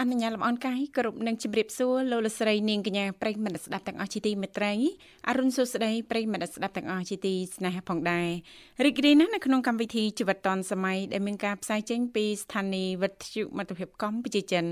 [0.00, 4.72] អនុញ្ញាតលំអរកាយគ្រប់នឹងជម្រាបសួរលោកលស្រីនាងកញ្ញាប្រិយមិត្តស្ដាប់ទាំងអស់ជាទីមេត្រី
[5.28, 8.28] អរុនសុស្ដីប្រិយមិត្តស្ដាប់ទាំងអស់ជាទីស្នេហាផងដែរ
[8.84, 14.64] រីករាយណាស់នៅក្នុងកម្មវិធីជីវិតឌွန်សម័យដែលមានការផ្សាយចេញពីស្ថានីយ៍វិទ្យុមិត្តភាពកម្ពុជាចិន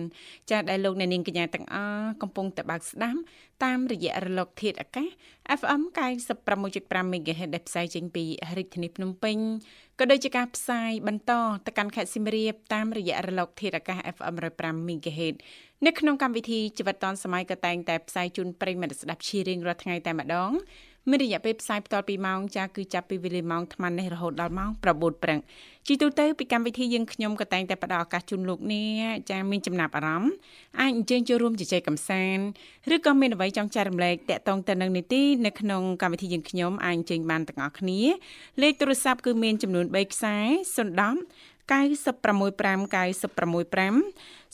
[0.50, 3.20] ចាសដែលលោកអ្នកនាងកញ្ញាទាំងអស់កំពុងតបស្ដាប់
[3.64, 5.08] តាមរយៈរលកធាតុអាកាស
[5.60, 5.82] FM
[6.48, 8.24] 96.5 MHz ដែលផ្សាយចេញពី
[8.56, 9.36] រាជធានីភ្នំពេញ
[9.98, 11.32] ក៏ដូចជាការផ្សាយបន្ត
[11.66, 15.34] ទៅកាន់ខេត្តសៀមរាបតាមរយៈរលកធាតុអាកាស FM 105 MHz
[15.86, 20.52] នៅក្នុងកម្មវិធីជីវិតឌွန်សម័យក៏តែងតែផ្សាយជូនប្រិយមិត្តស្ដាប់ជារៀងរាល់ថ្ងៃតែម្ដង
[21.08, 25.38] មានរយៈពេលផ្សាយបន្តពីម៉ោងចាគឺចាប់ពីវេលាម៉ោង8:00នេះរហូតដល់ម៉ោង9:00ព្រឹក
[25.86, 30.32] ជីទូទៅពីកម្មវិធីយើងខ្ញុំក៏តែងតែផ្ដល់ឱកាសជូនលោកអ្នកចាមានចំណាប់អារម្មណ៍
[30.80, 38.00] អាចអញ្ជើញចូលរួមជជែកកម្សាន្តឬក៏មានអ្វីចង់ចែករំលែកតាក់ទងទៅនឹងនីតិនៅក្នុងកម្មវិធីយើងខ្ញុំអាចអញ្ជើញបានទាំងអស់គ្នា
[38.62, 40.36] លេខទូរស័ព្ទគឺមានចំនួន3ខ្សែ
[40.76, 41.16] 010
[41.70, 41.74] 965 965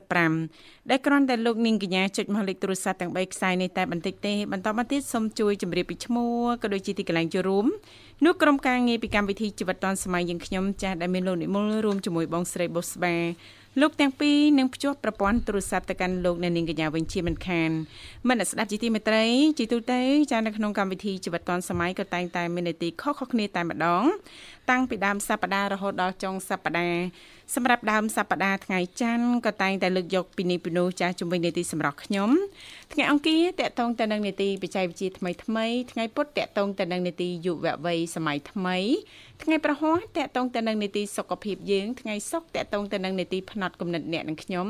[0.09, 7.65] 55ដែលគ្រាន់តែលោកនាងកញ្ញាចុចមកលេខទូរស័ព្ទទាំង3ខ្សែនេះតែបន្តិចទេបន្តមកទៀតសូមជួយជម្រាបពីឈ្មោះក៏ដូចជាទីកន្លែងចូលរួម
[8.25, 13.15] នោះក្រុមការងារពីកម្មវិធីជីវិតឌွန်សម័យយើងខ្ញុំចាស់ដែលមានលោកនិមលរួមជាមួយបងស្រីបុស្បា
[13.81, 17.71] លោកទាំងពីរនឹងភ្ជាប់ប្រព័ន្ធទូរស័ព្ទទៅកាន់លោកអ្នកនាងកញ្ញាវិញជាមិនខាន
[18.27, 19.25] មិនស្ដាប់ជីទីមេត្រី
[19.57, 20.01] ជីទូទៅ
[20.31, 24.03] ចានៅក្នុងកម្មវិធីជីវិតឌွန်សម័យក៏តែងតែមាននីតិខុសៗគ្នាតែម្ដង
[24.69, 27.01] តាំងពីដើមសប្ដាហ៍រហូតដល់ចុងសប្ដាហ៍
[27.55, 32.29] សម្រាប់ដើមសប្ដាហ៍ថ្ងៃច័ន្ទក៏តែងតែលើកយកពីនេះពីនោះចាស់ជំវិញនីតិសម្រាប់ខ្ញុំ
[32.93, 38.77] ថ្ងៃអង្គារតកតងទៅនឹងនីតិបច្ចេកវិទ្យាថ្មីថ្មីថ្ងៃពុធតកតងទៅនឹងនីតិយុវវ័យសម័យថ្មី
[39.43, 44.67] ថ្ងៃប្រហោះតកតងទៅនឹងនីតិសុខភាពយើងថ្ងៃសុក្រតកតងទៅនឹងនីតិផ្នែកគំនិតអ្នកនិងខ្ញុំ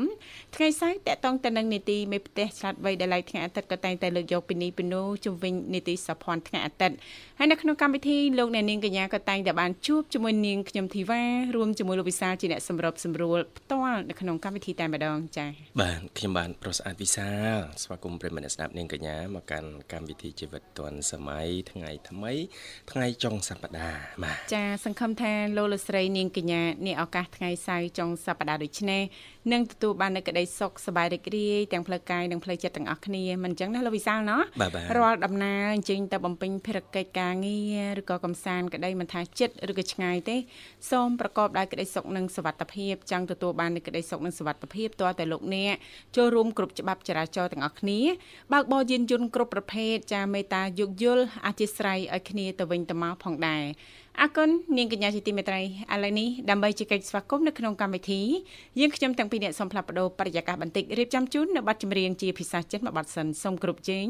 [0.54, 6.96] ថ្ងៃសៅរ៍តកតងទៅនឹងនីតិមេផ្ទះឆ្លាតវៃដែលឡៃថ្ងៃអាទិត្យក៏តែងតែលើកយកពីនេះពីនោះជំវិញនីតិសុភ័ណ្ឌថ្ងៃអាទិត្យ
[7.38, 11.22] ហើយនៅក្នុងកម្មវិធីលោកអ្នកនាងកញ្ញាក៏តែងតែបានជួបជាមួយនាងខ្ញុំធីវ៉ា
[11.56, 15.50] រួមជាមួយលោកវិសាលជាអ្នកសម្របសម្រួលផ្ទាល់នៅក្នុងកម្មវិធីតែម្ដងចា៎
[15.80, 22.32] បាទខ្ញុំបានប្រុសស្អាតវិសាលស្វាគមន៍ប្រិយមិត្តស្ដាប់នាងកញ្ញាមកកាន់កម្មវិធីជីវិតឌွန်សម័យថ្ងៃថ្មី
[22.92, 29.02] ថ្ងៃចុងសប្ដាហ៍បាទចាសង្ឃឹមថាលោកលស្រីនាងកញ្ញានេះឱកាសថ្ងៃសៅរ៍ចុងសប្ដាហ៍ដូចនេះ
[29.52, 34.40] នឹងទទួលបាននូវក្តីសុខសប្បាយរីករាយទាំងផ្លូវកាយនិងផ្លូវចិត្តទាំងអស់គ្នាមិនអញ្ចឹងណាលោកវិសាលណោះ
[34.96, 37.58] រាល់ដំណើរអញ្ជើញទៅបំពេញភារកិច្ចការងា
[37.96, 40.36] រឬក៏កំសាន្តក្តីមិនថាចិត្តឬក៏ឆ្ងាយទេ
[40.90, 45.74] សូមប្រកបដោយក្តីសុខនិងសុវត្ថិភាពចង់ទទួលបាននូវក្តីសុខនិងសុវត្ថិភាពតើតែលោកអ្នក
[46.16, 48.00] ចូលរួមគ្រប់ច្បាប់ចរាចរណ៍ទាំងអស់គ្នា
[48.52, 53.64] បើកបរយានយន្តគ្រប់ប្រភេទចាមេត្តាយោគយល់អធិស្ឋ័យឲ្យគ្នាទៅវិញទៅមកផងដែរ
[54.22, 55.64] អរគុណនាងកញ្ញាជាទីមេត្រីឥ
[56.04, 58.20] ឡូវនេះដើម្បីជែកស្វាគមន៍នៅក្នុងកម្មវិធី
[58.80, 64.06] យើងខ្ញុំទាំងពីរអ្នកសូមផ្លាប់បដោបរិយាកាសបន្តិចរៀបចំជូននៅប័ណ្ណចម្រៀងជាភាសាចិនមួយប័ណ្ណសិនសូមគ្រប់ជេង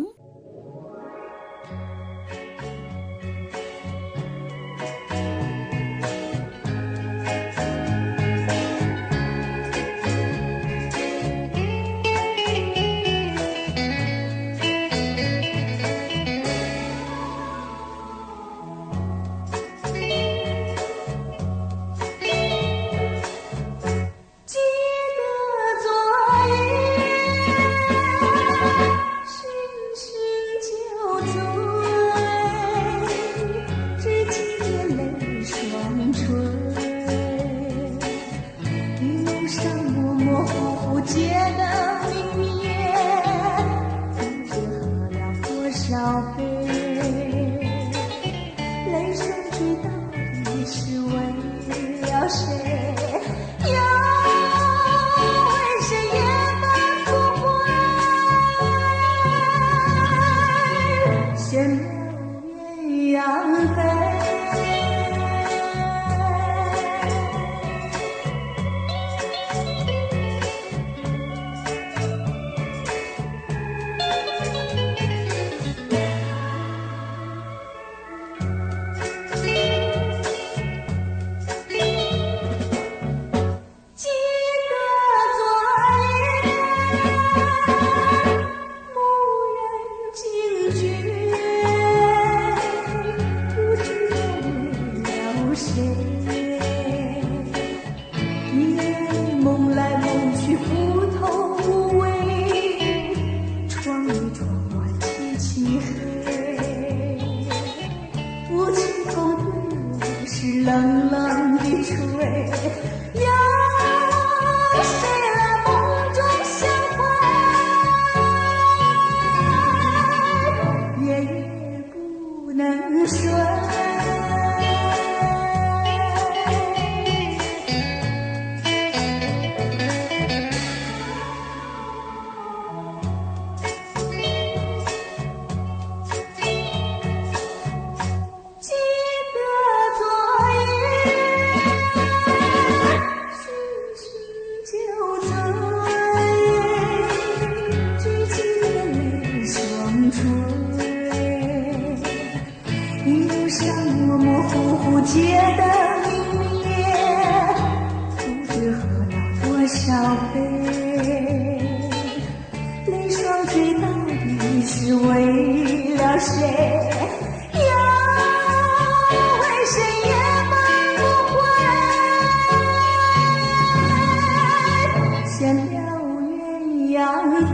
[176.97, 177.47] 鸯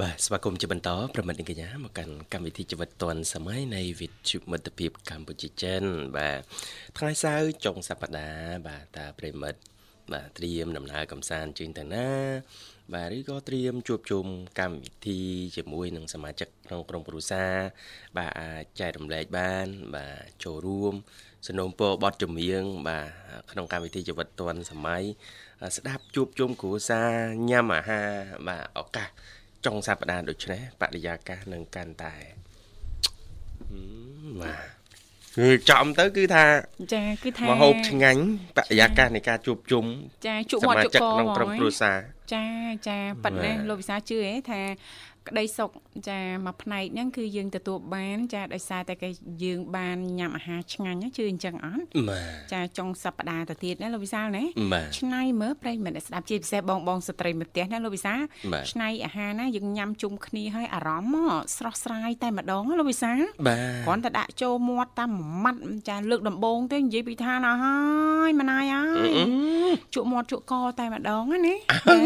[0.00, 5.82] បាទស្វាគមន៍ជាបន្តប្រិមិត្តនាងកញ្ញាមកកាន់កម្មវិធីជីវិតឌွန်សម័យនៃវិទ្យុមិត្តភាពកម្ពុជាចិន
[6.16, 6.40] បាទ
[6.98, 9.60] ថ្ងៃសៅរ៍ចុងសប្តាហ៍បាទតាប្រិមិត្ត
[10.12, 12.08] បាទត្រៀមដំណើរកំសាន្តជើងទៅណា
[12.94, 14.26] បាទឬក៏ត្រៀមជួបជុំ
[14.60, 15.20] កម្មវិធី
[15.56, 17.52] ជាមួយនឹងសមាជិកក្នុងក្រុមគ្រួសារ
[18.16, 20.94] បាទអាចចែករំលែកបាន បាទចូលរួម
[21.48, 23.06] สนុំពរបទចម្រៀងបាទ
[23.50, 25.02] ក្នុងកម្មវិធីជីវិតឌွန်សម័យ
[25.76, 27.10] ស្ដាប់ជួបជុំគ្រួសារ
[27.50, 28.08] ញ៉ាំអាហារ
[28.48, 29.08] បាទឱកាស
[29.64, 32.14] ចុងសប្តាហ៍ដូចនេះបរិយាកាសនឹងកាន់តែ
[34.42, 34.79] បាទ
[35.37, 36.45] គឺចំទៅគឺថា
[36.93, 38.21] ចាគឺថាមហូបឆ្ងាញ់
[38.57, 39.85] បរិយាកាសនៃការជួបជុំ
[40.27, 41.97] ចាជក់សមាត់មាជក់ជិកកក្នុងក្រុមគ្រួសារ
[42.33, 42.45] ចា
[42.87, 44.61] ចាប៉ិតណាបាទលោកវិសាជឿហ៎ថា
[45.29, 45.69] ក្តីសុខ
[46.09, 49.09] ចាមួយផ្នែកហ្នឹងគឺយើងទទួលបាន ចាដោយសារតែគេ
[49.43, 58.19] យើងបានញ៉ាំអាហារឆ្ងាញ់ណាជឿអញ្ចឹងអត់បាទចាចុងសប្តាហ៍ទៅទៀតណាលោកវិសាលណាបាទឆ្នៃមើលប្រិយមិត្តអ្នកស្ដាប់ជាពិសេសបងបងស្ត្រីម្ផ្ទះណាលោកវិសាល
[58.53, 65.59] បាទឆ្នៃអាហារណាយើងញ៉ាំជុំគ្នាហើយអារម្មណ៍មកស្រស់ស្រាយតែម្ដងណាលោកវិសាលបាទគ្រាន់តែដាក់ចូលមាត់តាមមួយម៉ាត់
[65.89, 67.77] ចាលើកដំបងទេនិយាយពីឋានអស់ហើ
[68.29, 69.11] យម៉ណាយហើយ
[69.95, 71.99] ជក់មាត់ជក់កតែម្ដងណាណាចា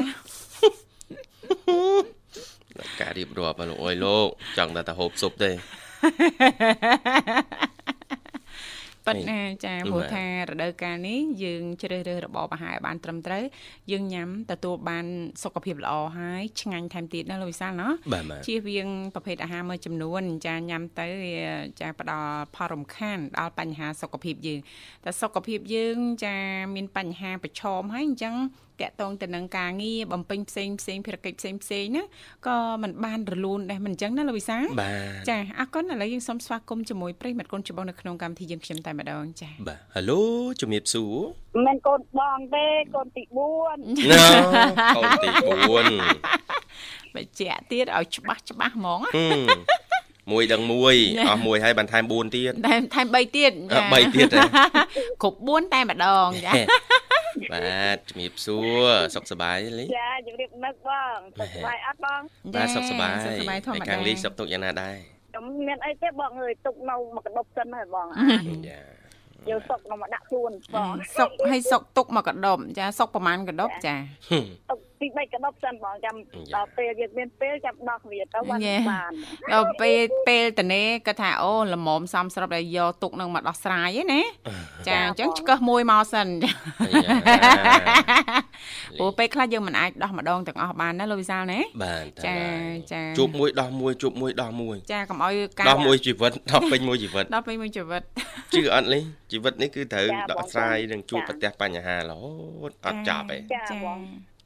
[3.01, 4.27] ការរៀបរាប់ហ្នឹងលោកអើយលោក
[4.57, 5.51] ចង់តែតែហូបស៊ុបទេ
[9.07, 13.43] ប៉ិតណាចាបាទព្រោះថារដូវកាលនេះយើងជ្រើសរើសរបបអាហារឲ្យបានត្រឹមត្រូវ
[13.91, 15.05] យើងញ៉ាំទទួលបាន
[15.43, 21.37] សុខភាពល្អហើយឆ្ងាញ់ថែមទៀតណាលោកវិសាលណាបាទបាទជៀសវាងប្រភេទអាហារមួយចំនួនចាញ៉ាំទៅវា
[21.81, 24.59] ចាផ្ដល់ផលរំខានដល់បញ្ហាសុខភាពយើង
[25.03, 26.37] តែសុខភាពយើងចា
[26.75, 28.35] មានបញ្ហាប្រឈមហើយអញ្ចឹង
[28.81, 32.03] តកតងទៅនឹងការងារបំពេញផ្សេងផ្សេងភារកិច្ចផ្សេងផ្សេងណា
[32.47, 34.57] ក៏មិនបានរលូនដែរមិនអញ្ចឹងណាលោកវិសា
[35.29, 40.21] ចាអរគុណឥឡូវយើងសូមស្វាគមន៍ជាមួយប្រិយមិត្តកូនច្បងនៅក្នុងកម្មវិធីយើងខ្ញុំតែម្ដងចាបាទហៅឡូ
[40.61, 41.15] ជំរាបសួរ
[41.67, 43.23] មិនកូនបងទេកូនទី
[43.61, 44.25] 4ណា
[44.97, 45.27] កូនទី
[46.27, 48.99] 4បញ្ជាក់ទៀតឲ្យច្បាស់ច្បាស់ហ្មង
[50.31, 50.95] មួយដឹងមួយ
[51.29, 52.51] អស់មួយហើយបន្ថែម4ទៀត
[52.93, 53.51] ថែម3ទៀត
[53.83, 54.27] 3ទៀត
[55.23, 56.53] គ្រប់4តែម្ដងចា
[57.51, 62.21] បាទជំរាបសួរសុខសប្បាយទេលីចាជម្រាបនឹកបងសុខសប្បាយអត់បង
[62.55, 64.95] បាទសុខសប្បាយសុខសប្បាយធម្មតាខាងលីសុខទុកយ៉ាងណាដែរ
[65.31, 68.07] ខ្ញុំមានអីទេបងអើយទុកនៅមកកដប់សិនហើយបង
[68.69, 68.79] ចា
[69.49, 73.95] យកសុកនៅមកដាក់ខ្លួនបងសុកឲ្យសុកទុកមកកដប់ចាសុកប្រហែលកដប់ចា
[74.29, 76.15] ហឹមទុក ពី3កដប់សិនបងចាំ
[76.53, 79.11] យ៉ាដល់ពេលយើងមានពេលចាំដោះវាទៅបានញ៉េបាន
[79.53, 84.21] ដល់ពេលពេលតនេគាត់ថាអូល្មមសំស្របដែលយកទុកនឹងមកដោះស្រាយឯណា
[84.87, 86.49] ចាអញ្ចឹងឆ្កឹះមួយមកសិនចា
[88.99, 92.37] ព្រោះពេលខ្លះយើងមិនអាចដោះម្ដងទាំងអស់បានណាលោកវិសាលណាបាទចា
[92.91, 98.01] ចាជួបមួយដោះមួយជួបមួយដោះមួយចាកុំឲ្យការដោះមួយជីវិតដោះពេញមួយជីវិតដល់ពេលមួយជីវិត
[98.53, 98.99] ជឿអត់លី
[99.31, 103.61] ជីវិតនេះគឺត្រូវដោះស្រាយនឹងជួបប្រទះបញ្ហារហូតអត់ចប់ទេចា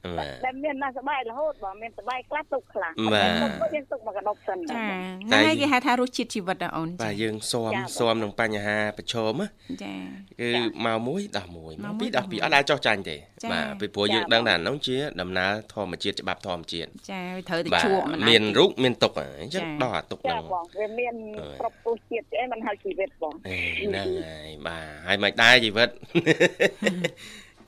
[0.03, 4.85] បងបាទតែមានណាសប្បាយរហូតបងមានសប្បាយខ្លះទុកខ្លះបាទទុកយើងទុកមកកដប់សិនចាតែ
[5.29, 9.47] ហ្នឹងហើយគេហៅថារសជាតិជីវិតណាអូនបាទចាយើងស៊ាំចាស៊ាំនឹងបញ្ហាប្រឈមណា
[9.83, 9.93] ចា
[10.41, 10.49] គឺ
[10.85, 25.89] មកមួយដោះមួយមកមកមួយពីរដោះពីរដោះមួយអត់ដែលចោះចាញ់ទេចាបាទពីព្រោះយើងដឹងថាអានោះជាដំណើរធម្មជាតិច្បាប់ធម្មជាតិចាវាត្រូវតែបាទជួបមិនអាចមានរូបមានទុកអញ្ចឹងចាដោះអាទុកចាហ្នឹងបងវាមានអើយគ្រប់ទស្សជាតិអីមិនហើយជីវិតបងអេហ្នឹងហើយបាទហើយមិនដែរជីវិត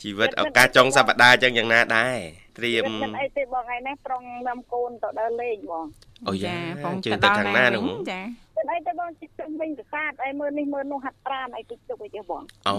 [0.02, 2.18] ជីវិតឱកាសចុងសប្តាហ៍អញ្ចឹងយ៉ាងណាដែរ
[2.58, 5.86] ត្រៀមមិនអីទេបងថ្ងៃនេះប្រុងនាំកូនទៅដើរលេងបង
[6.30, 8.22] អូយ៉ាបងជើងទៅខាងណានោះចា
[8.58, 12.76] មិនអីទេបងជិះជុំវិញប្រាសាទអីមើលនេះមើលនោះហាត់ប្រាណអីតិចទុកអីទេបងអូ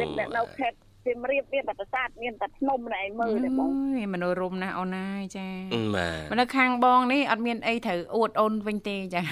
[0.00, 5.48] មានតែនៅខេត្តសៀមរាបមានតែប្រាសាទមានតែភ្នំណែឯមើលទេបងអូយមនោរមណាស់អូនហើយចា
[5.94, 9.22] បាទមកនៅខាងបងនេះអត់មានអីត្រូវអួតអូនវិញទេចា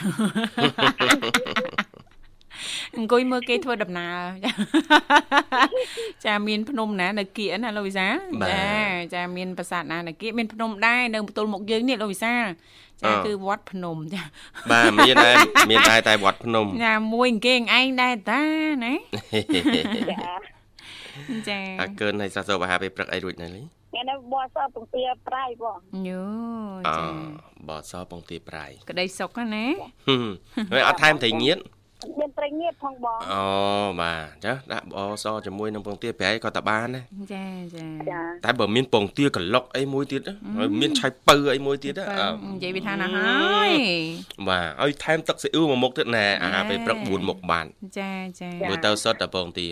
[2.97, 4.51] អង្គុយមើលគេធ្វើដំណើរចា
[6.25, 8.15] ចាមានភ្នំណានៅគៀកណាលោកវិសាល
[8.51, 8.67] ចា
[9.15, 12.47] ចាមានប្រាសាទណានៅគៀកមានភ្នំដែរនៅបន្ទល់មុខយើងនេះលោកវិសាល
[13.03, 14.23] ចាគឺវត្តភ្នំចា
[14.71, 15.35] បាទមានដែរ
[15.71, 18.43] មានដែរតែវត្តភ្នំចាមួយអង្គេងឯងដែរតា
[18.85, 18.95] ណា
[19.55, 19.63] ចា
[21.49, 26.23] ចាអាកើនឲ្យសាសអាហារពេលព្រឹកអីរួចនៅលីថ្ងៃនេះបោះសពពងទាប្រៃបងញូ
[26.89, 27.09] អចា
[27.69, 29.67] បសពងទាប្រៃក្តីសុខណា
[30.09, 30.29] ហឹម
[30.73, 31.59] ហើយអត់ថែមត្រីងៀត
[32.21, 33.43] មានត្រីងៀតផងបងអូ
[34.01, 37.45] បាទចាដាក់បអសជាមួយនឹងពងទាប្រៃក៏តបានដែរចា
[37.77, 43.71] ចាចាតែបើមានពងទាក្លុកអីមួយទៀតណាហើយមានឆៃពៅអីមួយទៀតណាអឺនិយាយពីថាណាហើយ
[44.49, 47.67] បាទឲ្យថែមទឹកស៊ីអ៊ូមួយមុខទៀតណែអាហារពេលព្រឹក4មុខបាន
[47.99, 49.67] ចាចាមើលទៅសុទ្ធតែពងទា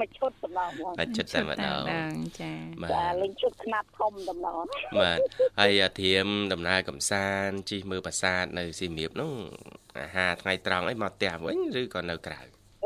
[0.00, 2.52] មកឈុតតំណងបងតែចិត្តតែម្ដងងចា
[2.82, 4.64] បាចាទលេងឈុតខ្នាតធំតំណង
[5.00, 5.18] បាទ
[5.60, 9.34] ហើយអាធៀមដំណើរកំសាន្តជិះមើលប្រាសាទនៅសៀមរាបនោះ
[10.02, 12.40] អាហារថ្ងៃត្រង់អីមកផ្ទះវិញឬក៏នៅក្រៅ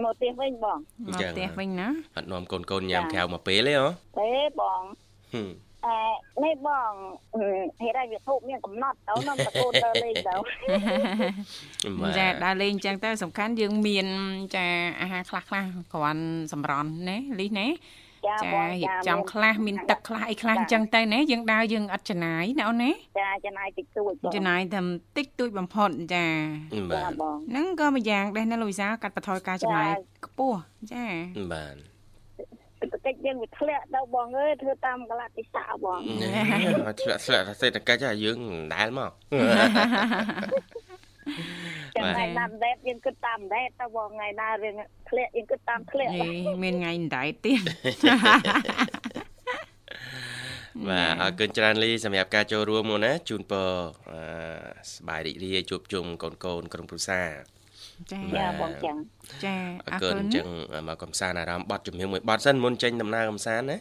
[0.04, 3.88] មកផ្ទះវិញបងមកផ្ទះវិញណាអត់នាំកូនកូនញ៉ាំក្រៅមកពេលទេហ៎
[4.21, 4.83] ទេបង
[5.35, 5.49] ហឹម
[5.87, 5.99] អែ
[6.44, 6.92] នេះបង
[7.83, 10.35] ហេតុតែវាធូបមានកំណត់ទៅនាំតកូនទៅលេងទៅ
[12.00, 14.06] បាទចាដើរលេងអញ្ចឹងទៅសំខាន់យើងមាន
[14.56, 14.66] ចា
[15.00, 17.66] អាហារខ្លះខ្លះគ្រាន់សម្រន់ណាលីសណា
[18.26, 22.90] ចាចាបងរៀបចំខ្លះមានទឹកខ្លះអីខ្លះអញ្ចឹងទៅណាយើងដើរយើងអត់ចំណាយណាអូនណា
[23.21, 24.81] ចាចំណាយតិចតួចបងចំណាយតែ
[25.16, 26.26] តិចតួចបំផុតចា
[26.90, 29.90] បាចាទបងហ្នឹងក៏មួយយ៉ាងដែរណាលោកវិសាលកាត់បន្ថយការចំណាយ
[30.26, 30.59] ខ្ពស់
[30.93, 31.07] ចា
[31.52, 31.76] បាទ
[32.78, 36.31] សេដ្ឋកិច្ចយើងវាធ្លាក់ទៅបងអើយធ្វើតាមកលៈទេសៈបងណែ
[36.87, 40.93] ឲ្យធ្លាក់ធ្លាក់សេដ្ឋកិច្ចហ่ะយើងមិនដែលមកចាំ
[41.97, 44.75] ថ្ងៃណាដេតយើងគិតតាមដេតទៅថ្ងៃណារឿង
[45.09, 46.11] ធ្លាក់យើងគិតតាមធ្លាក់
[46.64, 47.61] មានថ្ងៃដេតទៀត
[50.88, 53.69] បាទអរគុណច្រើនលីសម្រាប់ការចូលរួមមកណាជូនពរ
[54.93, 57.28] សប្បាយរីករាយជួបជុំកូនកូនក្រុមគ្រួសារ
[58.12, 58.97] ចា៎បងចឹង
[59.45, 60.47] ចា៎អរគុណចឹង
[60.88, 63.78] មកកំសាន្តអារម្មណ៍បត់ចម្រៀងមួយបត់សិនមុនចេញដំណើរកំសាន្តណា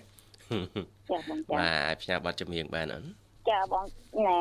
[1.09, 3.05] ចាបងចា៎បាទផ្សាយបត់ចម្រៀងបានអូន
[3.49, 3.85] ចាបង
[4.27, 4.37] ណែ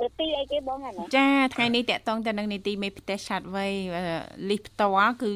[0.00, 3.72] នីតិអីគេបងហ្នឹងចាថ្ងៃនេះតកតងទៅនឹងនីតិមេផ្ទះឆាត់វ័យ
[4.50, 5.30] លីសផ្ទាល់គឺ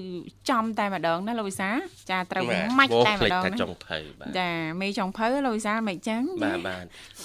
[0.51, 1.77] ចំតែម្ដងណាលោកវិសាល
[2.11, 2.45] ចាត្រូវ
[2.79, 6.85] ម៉ាច់តែម្ភ្លេចដងថាណាចុងភៅបាទចាមេចុងភៅលោកវិសាលមិនអញ្ចឹងបាទបាទ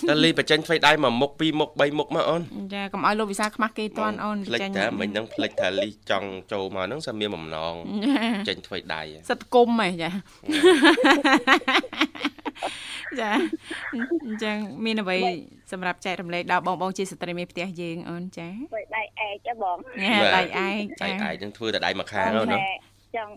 [0.09, 2.41] តើលីបញ្ចេញធ្វើដៃមួយមុខពីរមុខបីមុខមកអូន
[2.73, 7.73] ចាកុំឲ្យលោកវិសាលខ្មាស់គេតាន់អូនភ្លេចតែមិញហ្នឹងភ្លេចថាលីចង់ចូលមកហ្នឹងសាមានបំណង
[8.49, 10.09] ចេញធ្វើដៃសិតគុំហ៎ចា
[13.19, 13.31] ចា
[14.25, 15.17] អញ្ចឹងមានអ្វី
[15.71, 22.59] សម្រាប់ចែករំលែកដល់បងបងជាស្ត្រីមេផ្ទះយើងអូនចាទៅដៃឯកចាបងញ៉ាដៃឯងដៃចាឯងនឹងធ្វើតែដៃមួយខាងអូនណា
[23.15, 23.31] ចង់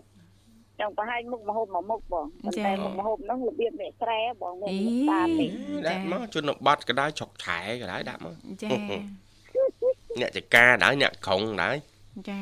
[0.79, 4.71] ចង់បង្ហាញមុខមហូបមួយមុខបងប៉ុន្តែមុខមហូបហ្នឹងរបៀបវាស្រែបងមាន
[5.09, 5.49] តាមនេះ
[5.87, 8.69] ដាក់មកជនបទក៏ដែរឆុកឆែក៏ដែរដាក់មកចា
[10.21, 11.75] អ្នកចការដែរអ្នកក្រុងដែរ
[12.29, 12.41] ចា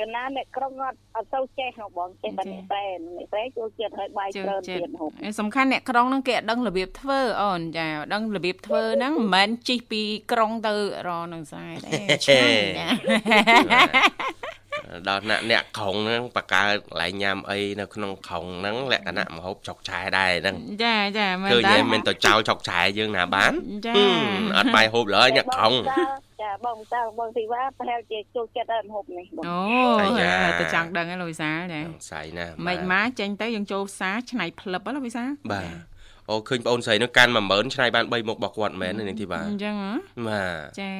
[0.00, 2.84] ចំណាអ្នកក្រុងអត់អត់ទៅចេះហ៎បងចេះតែអ្នកស្រែ
[3.16, 10.02] អ្នកស្រែចូលចិត្តឲ្យបាយចូលច្រើនចិត្តទៀតហូបសំខាន់អ្នកក្រុងហ្នឹងគេអត់ដឹងរបៀបធ្វើអូនចាអត់ដឹងរបៀបធ្វើហ្នឹងមិនមែនជិះពី
[10.32, 10.74] ក្រុងទៅ
[11.08, 11.92] រនឹងស្រែទេ
[12.24, 12.88] ឆ្ងាញ់ចា
[15.08, 23.52] ដល់អ្នកអ្នកក្រុងហ្នឹងបកកើតកន្លែងញ៉ាំអីនៅក្នុងក្រុងហ្នឹងលក្ខណៈម្ហូបឆុកឆែដែរហ្នឹងចាចាមែនឃើញតាតែមិនទៅចោលឆុកឆែយើងណាបាន
[23.86, 24.04] ចាហឹ
[24.42, 25.74] មអត់បាយហូបឡើយអ្នកក្រុង
[26.42, 29.60] ចាបងតាបងធីវ៉ាប្រហែលជាចូលចិត្តឲ្យម្ហូបនេះបងអូ
[30.00, 35.70] អាយ៉ាទៅចង់ដឹងហើយលោកវិសាលចាសង្ស័យណាស់មិនមកចេញទៅយើងចូលផ្សារឆ្នៃផ្លឹបហ៎លោកវិសាលបាទ
[36.30, 39.92] អូឃើញបងអូនស្រីនោះកាន់10000ឆ្នៃបាន3មុខរបស់គាត់មែនទេនាងធីបាអញ្ចឹងហ៎
[40.28, 40.92] បាទចា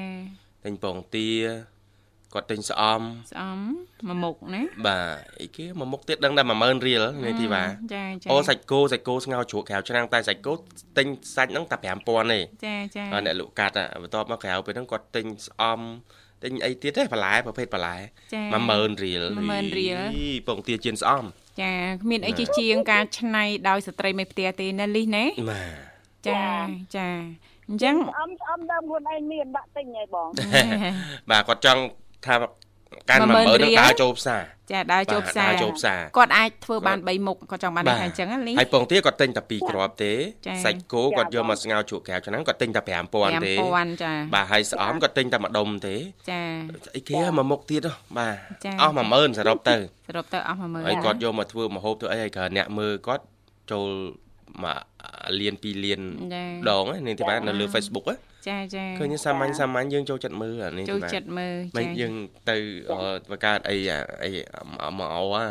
[0.64, 1.28] ទិញពងទា
[2.34, 3.00] គាត់ទិញស្អំ
[3.32, 3.58] ស្អំ
[4.08, 10.52] មួយមុខណាបាទអីគេមួយមុខទៀតដឹងតែ10000រៀលនាងធីបាចាចាអូសាច់គោសាច់គោស្ងោរជ្រក់ក្រៅឆ្នាំងតែសាច់គោ
[10.98, 11.06] ទិញ
[11.36, 15.80] សាច់ហ្នឹងតែ5000ទេចាចាហើយអ្នកលក់កាត់อะបន្ទាប់មកក្រៅពេលហ្នឹងគាត់ទិញស្អំ
[16.42, 17.96] ទិញអីទៀតទេបន្លែប្រភេទបន្លែ
[18.34, 18.42] ចា
[18.72, 21.24] 10000រៀល10000រៀលអីពងទាជៀនស្អំ
[21.62, 26.42] ចាគ្មានអីជាជាងការឆ្នៃដោយស្ត្រីមេផ្ទះទេណាលីសណាបាទចា
[26.96, 27.08] ចា
[27.68, 30.28] អញ្ចឹងអមអមដើមខ្លួនឯងមានដាក់ទិញហើយបង
[31.30, 31.82] បាទគាត់ចង់
[32.26, 32.34] ថា
[33.10, 40.12] កាន់10000 10000ហ្នឹងរៀលដើរចូលផ្សារចាដើរចូលផ្សារដើរចូលផ្សារគាត់អាចធ្វើបាន3មុខគាត់ចង់បានន័យថាអញ្ចឹងណាលីសហើយពងទាគាត់ទិញតែ2គ្រាប់ទេ
[40.46, 45.96] ចាសាច់គោគាត់យកមកស្ងោរជ្រក់ក្រៅឆ្នាំងគាត់ទិញតែ5000ទេ5000ចាបាទហើយស្អំគាត់ទិញតែម្ដុំទេ
[46.30, 46.40] ចា
[46.96, 48.34] អីគេមួយមុខទៀតហ៎បាទ
[48.64, 49.76] ចាអស់10000សរុបទៅ
[50.08, 53.24] សរុបទៅអស់10000ហើយគាត់យកមកធ្វើម្ហូបធ្វើអីហើយគ្រាន់អ្នកមើលគាត់
[53.70, 53.88] ចូល
[54.64, 54.78] មក
[55.40, 56.00] លាន2លាន
[56.34, 62.12] ចាដងហ្នឹងនាងទីបាននៅលើ Facebook ហ៎ ចាចាឃើញសាមញ្ញសាមញ្ញយើងចូលចិត្តមើលអានេះចូលទីបានចិត្តមើលមិនចាយើង
[62.50, 62.56] ទៅ
[63.30, 64.30] បង្កើតអីអាអី
[64.98, 65.46] មកអោអា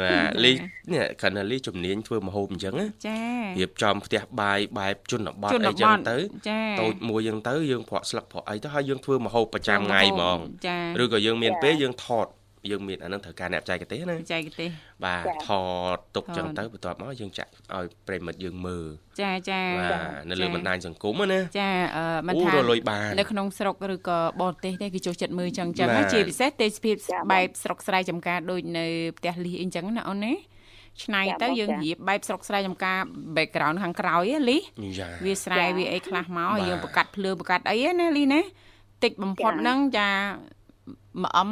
[0.00, 0.52] បាទលី
[0.92, 3.18] នេះគ្រាន់តែលីជំនាញធ្វើម្ហូបអញ្ចឹងណាចា
[3.60, 6.16] រៀបចំផ្ទះបាយបែបជនបទជនអីបចឹងទទៅ
[6.48, 12.26] ចាតូចមួយចឹងទៅយើងប្រក់ស្លឹកប្រក់អីទៅហើយយើងធ្វើម្ហូបប្រចាំថ្ងៃហ្មងចាឬក៏យើងមានពេលយើងថត
[12.70, 14.68] យើងមានអានឹងត្រូវការអ្នកបច្ចេកទេសណាបច្ចេកទេស
[15.04, 15.50] បាទថ
[15.94, 18.86] តទុកថតចឹងទៅបន្ទាប់មកយើងចាក់ឲ្យប្រិមិត្តយើងមើល
[19.22, 19.98] ចាចាបាទ
[20.30, 28.86] នៅលើបណ្ដាញសង្គមណាចាអឺមិនអូថារលុយបាននៅក្នុងស្រុកឬក៏បរទេសទេគេចូលចិត្តមើលចឹងចឹងបាទហើយជាពិសេសទេសភាពចា៎បែបស្រុកស្រែចំការដូចនៅ
[29.18, 30.34] ផ្ទះលីសអីចឹងណាអូនណា
[31.04, 32.98] ឆ្នៃទៅយើងរៀបបែបស្រុកស្រែចំការ
[33.36, 34.58] background ខាងក្រោយលី
[35.24, 38.40] វាស្រែវាអីខ្លះមកយើងបង្កាត់ភ្លើបង្កាត់អីណាលីណា
[39.04, 40.08] តិចបំផុតហ្នឹងចា
[41.22, 41.48] មួយអឹម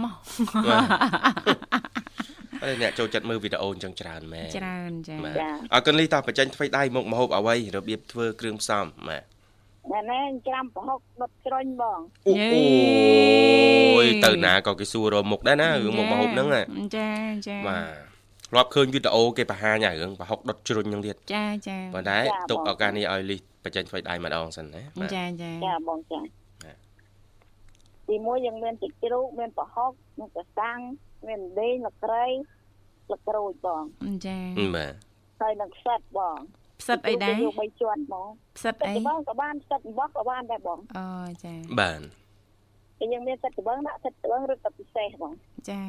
[2.62, 5.16] ហើយអ្នកចូលចិត្តមើលវីដេអូអញ្ចឹងច្រើនមែនច្រើនចា
[5.74, 9.18] អរគុណលីតបច្ចេកធ្វើដៃមុខមហូបអ្វីរបៀបធ្វើគ្រឿងផ្សំម៉ែ
[9.92, 16.48] ណែណែច្រាំប្រហុកដុតជ្រុញបងអូយទៅណាក៏គេសួររមុខដែរណារឿងមុខមហូបហ្នឹង
[16.96, 17.10] ចា
[17.48, 18.08] ចាបាទ
[18.50, 22.18] ធ្លាប់ឃើញវីដេអូគេបង្ហាញរឿងប្រហុកដុតជ្រុញហ្នឹងទៀតចាចាប៉ុន្តែ
[22.50, 24.82] ទុកឱកាសនេះឲ្យលីបច្ចេកធ្វើដៃម្ដងសិនណា
[25.14, 26.20] ចាចាចាបងចា
[28.08, 30.78] ទីមួយយើងមានទឹកជ្រូកមានប្រហុកមានកាសាំង
[31.26, 32.26] មានដេងលក្រី
[33.12, 33.84] លក្រូចបង
[34.26, 34.38] ចា
[34.76, 34.92] បាទ
[35.40, 36.38] ហើយនឹងខ្សិតបង
[36.80, 41.08] ផ្សិតអីដែរយក3ជាន់បងផ្សិតអីបងក៏បានផ្សិតអំបោះក៏បានដែរបងអូ
[41.44, 42.00] ចាបាន
[42.98, 45.32] តែយើងមានផ្សិតត្បឹងដាក់ផ្សិតត្បឹងឬក៏ពិសេសបង
[45.70, 45.82] ចា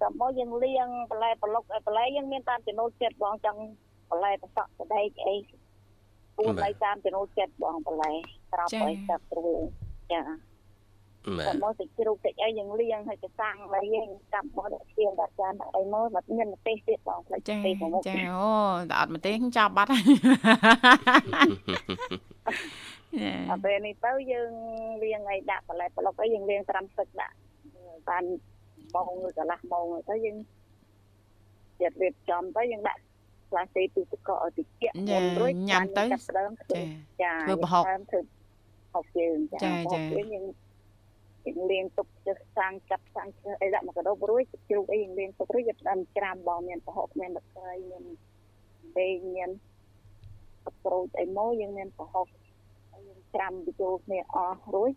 [0.00, 3.60] តាមមកយើងលាងបន្លែប្លុកបន្លែយើងមានតាមចំណូលចិត្តបងចង់
[4.10, 5.36] បន្លែប្រសក់ស្ដែកអី
[6.36, 8.12] ពូនឲ្យតាមចំណូលចិត្តបងបន្លែ
[8.52, 9.62] ត្រប់ឲ្យទឹកត្រួយ
[10.12, 10.20] ចា
[11.48, 18.48] តែមកទឹកជ្រូកទឹកអីយើងលាងហើយទៅសាំងហើយយើងកាប់មកដាក់ឈាមដាក់ចានដាក់អីមកមកមានម្ទេសទៀតបងផ្លេចទេមកចាអូ
[18.90, 20.04] តែអត់ម្ទេសចាប់បាត់ហើយ
[23.50, 24.50] អត់ពេលនេះទៅយើង
[25.02, 27.36] លាងឲ្យដាក់បន្លែប្លុកអីយើងលាងត្រាំទឹកដាក់
[28.08, 28.24] បាន
[28.94, 30.36] ម៉ោងឬកន្លះម៉ោងទៅយើង
[31.80, 33.00] ចិត្តរៀបចំទៅយើងដាក់
[33.50, 34.66] ផ្លាស្ទិកទូទឹកកកឲ្យតិច
[35.10, 38.20] មុនរួចញ៉ាំទៅចាធ្វើប្រហុកធ្វើ
[38.94, 40.44] ហុកយើងចាចាយើង
[41.44, 48.02] យើងលាងទុកជើសាំងចាប់សាំងជើអីដាក់មកកដោបរួចជ្រូកអីយើងលាងទុករួចយើងដើមច្រាមបងមានប្រហុកមានទឹកត្រីមាន
[48.98, 49.50] ដេងមាន
[50.84, 52.26] ក្រូចអីមកយើងមានប្រហុក
[52.90, 54.92] ហើយយើងច្រាំបញ្ចូលគ្នាអស់រួច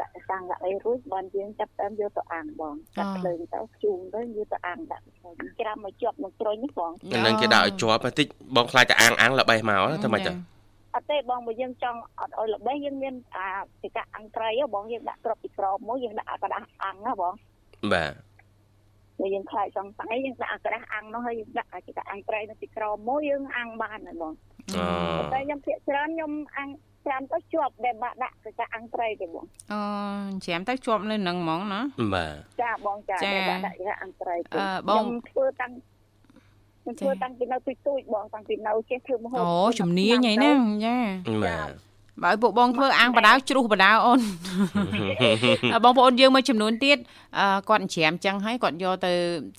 [0.00, 5.04] ដាក់សាំងដាក់អីរួចបានយើងចាប់តាមយកទៅអាំងបងចាប់ភ្លើងទៅខ្ជុំទៅយកទៅអាំងដាក់
[5.60, 10.36] ច្រាំមកជាប់នឹងត្រុញនេះបងហ្នឹងគេដាក់ឲ្យជាប់បន្តិចបងខ្លាចតែអាំងអាំងល្បេះមកតែមិនចឹង
[10.94, 13.46] អត់ទេបងបើយើងចង់អត់ឲ្យល្បេះយើងមានអា
[13.82, 17.34] ពីកាអង្ក្រៃបងយើងដាក់ក្របពីក្រមមកយើងដាក់អាក្រាស់អាំងណាបង
[17.92, 18.12] បាទ
[19.20, 24.32] បើយើងខ្លាចចង់ស្អីយើងដាក់អាក្រាស់អាំងនោះហើយយើងដាក់អាកាអង្ក្រៃនៅពីក្រមមកយើងអាំងបានហើយបង
[24.76, 26.70] អូតែខ្ញុំភាកច្រើនខ្ញុំអាំង
[27.06, 29.80] ច្រាំទៅជាប់ដែលបាក់ដាក់កាអង្ក្រៃទេបងអូ
[30.44, 31.80] ច្រាំទៅជាប់នៅនឹងហ្មងណា
[32.14, 35.72] បាទចាបងចាដែលបាក់ដាក់កាអង្ក្រៃអឺបងធ្វើតាំង
[36.84, 40.96] ខ្ញុំធ្វើតាំងពីនៅទូចទូចបងតាំងពីនៅចេះធ្វើម្ហូបអូជំនាញហ្នឹងចា
[41.44, 41.70] បាទ
[42.22, 44.20] បើពួកបងធ្វើអាំងបដាវជ្រុះបដាវអូន
[45.84, 46.98] បងប្អូនយើងមួយចំនួនទៀត
[47.68, 49.12] គាត់ច្រាមចឹងហើយគាត់យកទៅ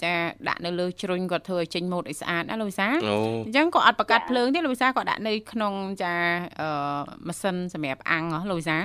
[0.03, 0.13] ចា
[0.47, 6.13] ដាក់នៅលើជ្រុញគាត់ធ្វើឲ្យចេញម៉ូតឲ្យស្អាតណាលោកវិសាអញ្ចឹងគាត់អត់បកាត់ភ្លើងទេលោកវិសាគាត់ដាក់នៅក្នុងចា
[7.27, 8.77] ម៉ាស៊ីនសម្រាប់អាំងហ៎លោកវិសា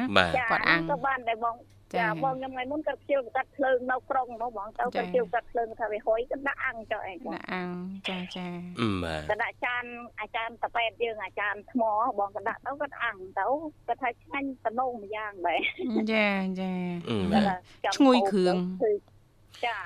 [0.50, 1.54] គាត់អាំងក៏បានដែរបង
[1.96, 7.70] ចាបងខ្ញុំថ្ងៃមុនក៏ខ្ជិលកាត់ភ្លើងនៅក្រុងមកបងទៅក៏ខ្ជិលកាត់ភ្លើងថាវាហុយក៏ដាក់អាំងចុះអីចាដាក់អាំង
[8.08, 8.46] ចាចា
[9.04, 9.84] បាទក៏ដាក់ចាន
[10.20, 11.82] អាចារ្យតាប៉ែតយើងអាចារ្យថ្ម
[12.18, 13.46] បងក៏ដាក់ទៅក៏អាំងទៅ
[13.88, 15.60] ក៏ថាឆ្ងាញ់តំណងមួយយ៉ាងដែរ
[16.12, 16.28] ចា
[16.60, 16.72] ចា
[17.96, 18.56] ឈ្ងុយគ្រឿង
[19.66, 19.76] ចា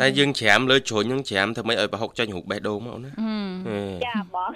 [0.00, 3.10] តែយើងច្រាមលើជ្រុញហ្នឹងច្រាមធ្វើម៉េចឲ្យប្រហុកចេញរូបបេះដូងមកណា
[4.06, 4.50] ចាបង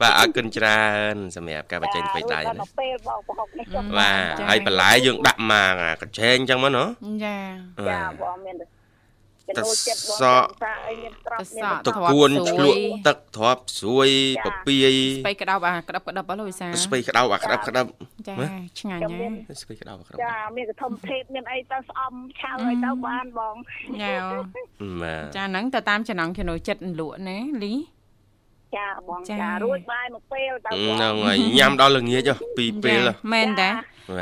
[0.00, 0.82] បាទអរគុណច្រើ
[1.14, 6.84] នសម្រាប់ការបញ្ចេញពេកដៃណាពេលបងប្រហុកនេះចុះបាទហើយបន្លែយើងដាក់មកកញ្ឆេងអញ្ចឹងមកណា
[7.24, 7.36] ចា
[7.88, 8.77] ចាបងមានទឹ
[9.56, 9.60] ក
[10.20, 10.46] សក់
[10.86, 14.08] អីមានត្រប់មានទឹកគួនឆ្លក់ទឹកទ្របស្រួយ
[14.44, 17.88] ពពាយស្ពៃក្តោបអាក្តាប់ក្តាប់អស់លោកវិសាស្ពៃក្តោបអាក្តាប់ក្តាប់
[18.28, 18.34] ចា
[18.80, 23.56] ឆ្ងាញ់ណាស្ពៃក្តោបអាក្តាប់ចាមានកធំភេទមានអីទៅស្អំឆៅឲ្យទៅបានបង
[24.00, 24.14] ញ៉ា
[25.36, 27.74] ចាហ្នឹងទៅតាមចំណង់ចំណូលចិត្តលក់ណាលី
[28.76, 33.00] ចាបងចារួចបាយមួយពេលទៅហ្នឹងហើយញ៉ាំដល់ល្ងាចពីរពេល
[33.32, 33.70] មែនតា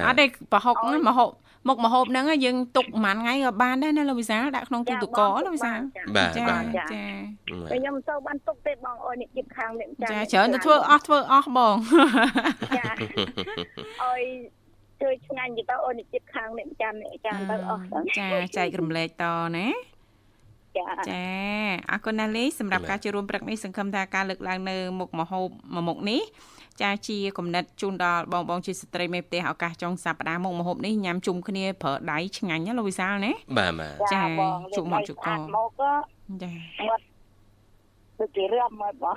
[0.07, 0.77] អត់ទេប្រហុក
[1.09, 1.31] មហុក
[1.69, 5.79] មុខម្ហូបហ្នឹងយើងទុកប្រហែលថ្ងៃក៏បានដែរណាលោកវិសាលដាក់ក្នុងទូទឹកកលោកវិសាល
[6.17, 6.45] បាទចា
[6.93, 7.05] ចា
[7.71, 11.75] តែខ្ញុំមិនសូវបានទុកទេបងអើយនេះជិតខាងនេះចាច្រើនទៅធ្វើអស់ធ្វើអស់បង
[12.79, 12.85] ចា
[14.05, 14.23] អើយ
[15.03, 17.85] ជួយឆ្ងាញ់ទៅអូននេះជិតខាងនេះចាននេះចានទៅអស់
[18.19, 19.25] ចាចែករំលែកត
[19.57, 19.69] ណា
[20.79, 20.85] ចា
[21.91, 26.23] អរគុណណាស់លីសម្រាប់ការចូលរួមព្រឹកនេះសង្ឃឹមថាការលើកឡើងនៅមុខមហូបមួយមុខនេះ
[26.83, 34.21] ចាជាគំនិតជូនដល់បងបងជាស្ត្រីមេផ្ទះឱកាសចុងសប្តាហ៍មុខម្ហូបនេះញ៉ាំជុំគ្នាប្រើដៃឆ្ងាញ់ណាលោកវិសាលណាបាទបាទចា
[34.77, 35.93] ជុំមកជុកកមកក៏
[36.43, 36.53] ចា
[38.21, 39.17] ដូចជារឿមមកបង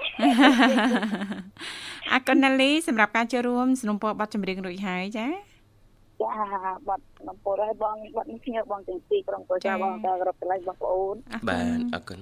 [2.11, 5.27] អរគុណណាលីសម្រាប់ការចូលរួមสนុំពរប័ណ្ណចម្រៀងរួចហើយចា
[6.21, 6.33] ចា
[6.87, 11.15] បាត់នំពុរឲ្យបងបាត់នេះខ្ញុំបងទាំងពីរក្រុមគ្រួសារបងតើគ្រប់កន្លែងបងប្អូន
[11.49, 12.19] បាទអរគុណ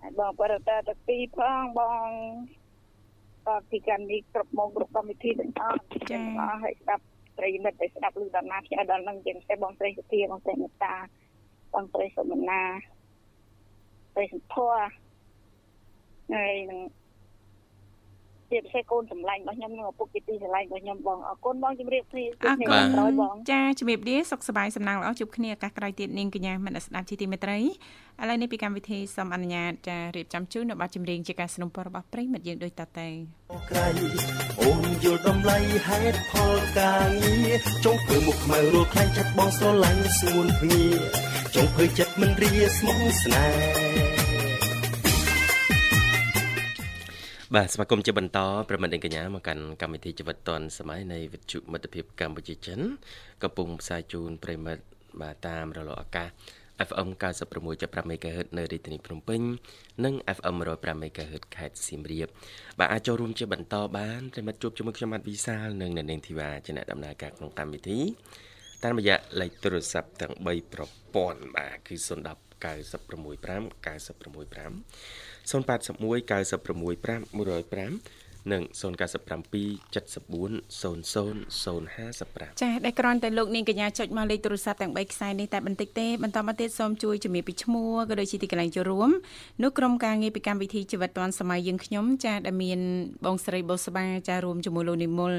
[0.00, 2.06] ហើយបងបរិតាទាំងពីរផងបង
[3.46, 7.04] តពីកាន់នេះគ្រប់មកគ្រប់កម្មវិធីទាំងអស់ចឹងអស់ឲ្យស្ដាប់
[7.38, 10.94] ប្រិយមិត្តឲ្យស្ដាប់ឮដល់ណាខ្ញុំដល់នឹងចឹងតែបងស្រីសុធាបងស្រីមេតា
[11.74, 12.62] បងស្រីសុមនា
[14.16, 14.90] ទៅសម្ផស្ស
[16.34, 16.80] ហើយនឹង
[18.51, 27.63] ជាពិសេសកូនសម្លាញ់របស់ខ្ញុំនិងឪពុកជាទីស្រឡាញ់របស់ខ្ញុំបងអរគុណបងជម្រាបគ្នាអរគុណក្រោយបងចាជម្រាបលាសុខសប្បាយសំណាងល្អជួបគ្នាឱកាសក្រោយទៀតនាងកញ្ញាមនស្ដាប់ជាទីមេត្រីឥ
[28.29, 33.07] ឡូវនេះពីកម្មវិធីសូមអនុញ្ញាតចារៀបចំជូននៅប័ណ្ណចម្រៀងជាការสนับสนุนរបស់ប្រិមិត្តយើងដូចតទៅ
[33.69, 33.87] ក្រៃ
[34.61, 40.83] អូនយល់តម្លៃហេតុផលការងារចង់ធ្វើមុខខ្មៅរលខ្លាញ់ចិត្តបងស្រឡាញ់ស្ងួនភ្ងា
[41.55, 44.00] ចង់ធ្វើចិត្តមិនរាស្មោះស្នេហ៍
[47.56, 48.38] បាទស្វាគមន៍ជាបន្ត
[48.68, 52.80] ប្រិមត្តកញ្ញាមកកាន់កម្មវិធីជីវិតឌွန်សម័យនៃវិទ្យុមិត្តភាពកម្ពុជាចិន
[53.42, 54.84] កំពុងផ្សាយជូនប្រិមត្ត
[55.20, 56.28] បាទតាមរលកអាកាស
[56.88, 57.08] FM
[57.60, 59.40] 96.5 MHz នៅរាជធានីភ្នំពេញ
[60.04, 62.28] និង FM 105 MHz ខេត្តសៀមរាប
[62.78, 67.98] បាទអាចចូលរួមជាបន្តបានប្រិមត្តជួបជាមួយខ្ញុំបាទវិសាលនិងអ្នកនាងធីវ៉ាជាអ្នកដំណើរការក្នុងកម្មវិធី
[68.84, 70.82] តាមរយៈលេខទូរស័ព្ទទាំង3ប្រ
[71.14, 78.00] ព័ន្ធបាទគឺ010 965 965 081 965 105
[78.52, 78.82] និង097
[80.82, 89.10] 74ចាដែលគ្រាន់តែលោកនាងកញ្ញាចុចមកលេខទូរស័ព្ទទាំង3ខ្សែនេះតែបន្តិចទេបន្តមកទៀតសូមជួយជំរាបពីឈ្មោះក៏ដូចជាទីកន្លែងចូលរួម
[89.62, 92.80] នោះក្រុមការងារពីកម្មវិធីជីវិតឌွန်សម័យយើងខ្ញុំចាដែលមាន
[93.24, 95.32] បងស្រីបូស្បាចារួមជាមួយលោកនិមល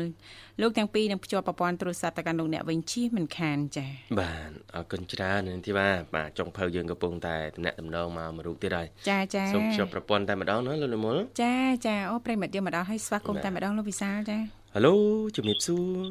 [0.62, 3.88] លោកទាំងពីរនឹងភ្ជាប់ប្រព័ន្ធទូរស័ព្ទទៅកាន់លោកអ្នកវិញជិះមិនខានចា
[4.20, 11.56] បាទអរគុណច្រើននាងធីវ៉ាបាទចុងភៅយើងកំពុងតែតំណាក់តំណងមកមួយរូបទៀតហើយចាចាសូមភ្ជាប់ប្រព័ន្ធតែម្ដងណាលោកនិមលចា
[11.88, 14.38] ចាអូប្រិមិត្តយើងមកដល់ឲ្យស្វាគមន៍តែម្ដងលោកវិសាលចា
[14.74, 14.96] ហៅឡូ
[15.36, 16.06] ជំរាបសួរ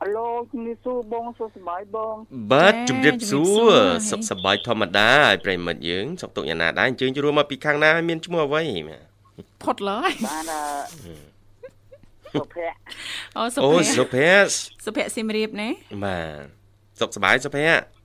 [0.00, 2.14] ហៅឡូជំរាបសួរបងសុខសប្បាយបង
[2.52, 3.72] បាទជំរាបសួរ
[4.10, 8.62] សុខសប្បាយធម្មតាហើយប្រិមិត្តយើងសុខទុកយ៉ាងណាដែរអញ្ជើញជួបមកពីខាងណាមានឈ្មោះអ្វី
[9.62, 10.44] ផុតឡើយបាន
[12.34, 12.76] សុភ័ក្រ
[13.36, 14.48] អូសុភ័ក្រអូសុភ័ក្រ
[14.84, 15.68] សុភ័ក្រសៀមរាបណា
[16.04, 16.18] បា
[16.98, 17.96] ទសុខសប្បាយសុភ័ក្រ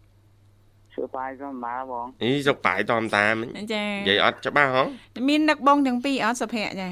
[0.96, 4.84] សុខបាយធម្មតាបងអីសុខបាយធម្មតាមិញចានិយាយអត់ច្បាស់ហ៎
[5.28, 6.90] មាននឹកបងទាំងពីរអត់សុភ័ក្រចា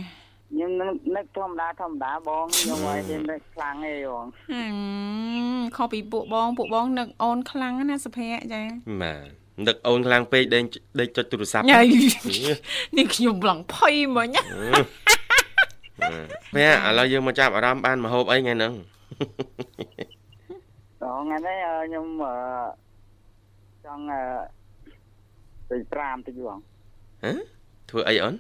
[0.49, 0.71] ខ្ញុំ
[1.15, 4.25] នឹកធម្មតាធម្មតាបងខ្ញុំឲ្យហ៊ាននឹកខ្លាំងទេបង
[5.75, 8.61] ខុសពីពួកបងពួកបងនឹកអូនខ្លាំងណាសុភ័ក្រចា
[9.01, 10.63] បាទនឹកអូនខ្លាំងពេកដេក
[10.99, 11.63] ដេកចុចទូរស័ព្ទ
[12.97, 14.29] នេះខ្ញុំឡងភ័យមិញ
[16.53, 18.73] ពេលឥឡូវយើងមកចាប់អារម្មណ៍បានមហូបអីថ្ងៃហ្នឹង
[21.01, 22.05] ដល់ថ្ងៃនេះខ្ញុំ
[23.85, 24.03] ចង់
[25.69, 26.57] ទៅប្រាមតិចបង
[27.23, 27.31] ហ៎
[27.89, 28.33] ធ្វើអីអូន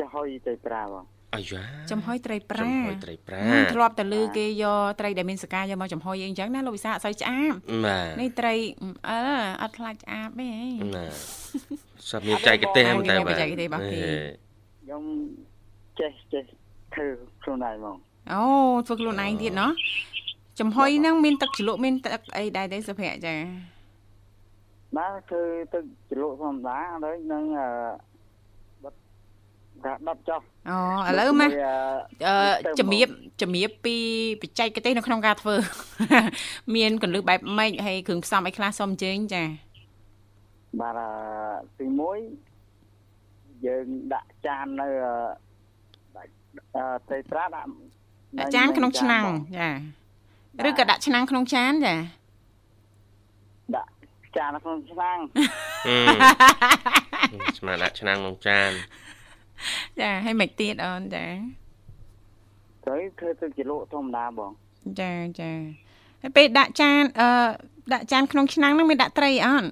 [0.00, 1.04] ចាហុយត្រីប្រាបង
[1.36, 3.40] អាយ៉ាចំហុយត្រីប្រាចំហុយត្រីប្រា
[3.72, 7.52] ធ្លាប់តែលឺគេយកត្រីដែលមានសកាយកមកចំហុយអីអញ្ចឹងណាលោកវិសាអត់សូវឆ្អាប
[8.20, 8.54] នេះត្រី
[9.08, 9.18] អឺ
[9.62, 10.48] អត់ខ្លាចឆ្អាបទេ
[10.96, 11.04] ណា
[12.10, 14.02] សត្វមានចែកទេសតែបាទចែកទេសរបស់គេ
[14.82, 15.02] ខ្ញុំ
[16.00, 16.44] ចេះចេះ
[16.94, 17.06] ធ្វើ
[17.42, 17.96] ខ្លួនឯងហ្មង
[18.32, 18.42] អូ
[18.86, 19.70] ធ្វើខ្លួនឯងទៀតណោះ
[20.60, 23.34] ចំហុយហ្នឹងមានទឹកជ្រលក់មានទឹកអីដែរទេសុភ័ក្រចា
[24.98, 25.42] បាទគឺ
[25.74, 27.68] ទឹកជ្រលក់ធម្មតាហើយនឹងអឺ
[29.86, 30.76] ថាដុតចុះអូ
[31.08, 31.50] ឥឡូវមក
[32.26, 32.34] អឺ
[32.78, 33.08] ជំរាប
[33.40, 33.96] ជំរាបពី
[34.42, 35.54] បច្ចេកទេសនៅក្នុងការធ្វើ
[36.74, 39.44] មានកលឹះបែបម៉េចហើយគ្រឿងផ្សំអីខ្លះសូមអញ្ជើញចា
[40.80, 41.00] បាទ
[41.78, 41.86] ទី
[42.76, 44.88] 1យើងដាក់ចាននៅ
[47.08, 47.68] ត្រីប្រាដាក់
[48.38, 49.24] ដាក់ចានក្នុងឆ្នាំង
[49.58, 49.70] ចា
[50.68, 51.94] ឬក៏ដាក់ឆ្នាំងក្នុងចានចា
[53.76, 53.90] ដាក់
[54.36, 55.18] ចានក្នុងឆ្នាំង
[57.58, 58.70] ស្មានដាក់ឆ្នាំងក្នុងចាន
[60.00, 61.24] ចាហើយមិនទៀតអូនចា
[62.84, 64.50] ត្រូវធ្វើទឹកជ្រលក់ធម្មតាបង
[65.00, 65.50] ចាចា
[66.22, 67.28] ហើយពេលដាក់ចានអឺ
[67.92, 69.68] ដាក់ចានក្នុងឆ្នាំងហ្នឹងមានដាក់ត្រីអត់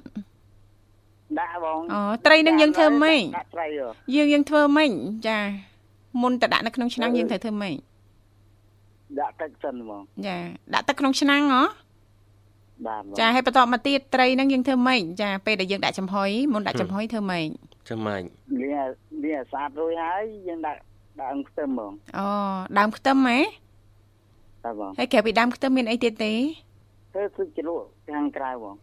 [1.39, 3.67] ដាក់បងអូត្រីនឹងយើងធ្វើម៉េចដាក់ត្រី
[4.15, 4.91] យើងយើងធ្វើម៉េច
[5.29, 5.39] ចា
[6.23, 7.77] មុនទៅដាក់នៅក្នុងឆ្នាំងយើងត្រូវធ្វើម៉េច
[9.21, 10.37] ដាក់ទឹកសិនហ្មងចា
[10.75, 11.63] ដាក់ទឹកក្នុងឆ្នាំងហ៎
[12.87, 17.47] បាទចាហើយបន្តមកទៀតត្រីហ្នឹងយើងធ្វើម៉េចចាពេលដែលយើងដាក់ចំហុយមុនដាក់ចំហុយធ្វើម៉េច
[17.89, 18.23] ធ្វើម៉េច
[18.63, 18.91] លាង
[19.25, 20.81] លាងស្អាតរួចហើយយើងដាក់
[21.23, 22.27] ដើមខ្ទឹមហ្មងអូ
[22.79, 23.39] ដើមខ្ទឹមហ៎
[24.65, 26.33] បាទបងហើយក្រៅពីដើមខ្ទឹមមានអីទៀតទេ
[27.13, 28.75] ធ្វើទឹកជ្រលក់ខាងក្រៅបង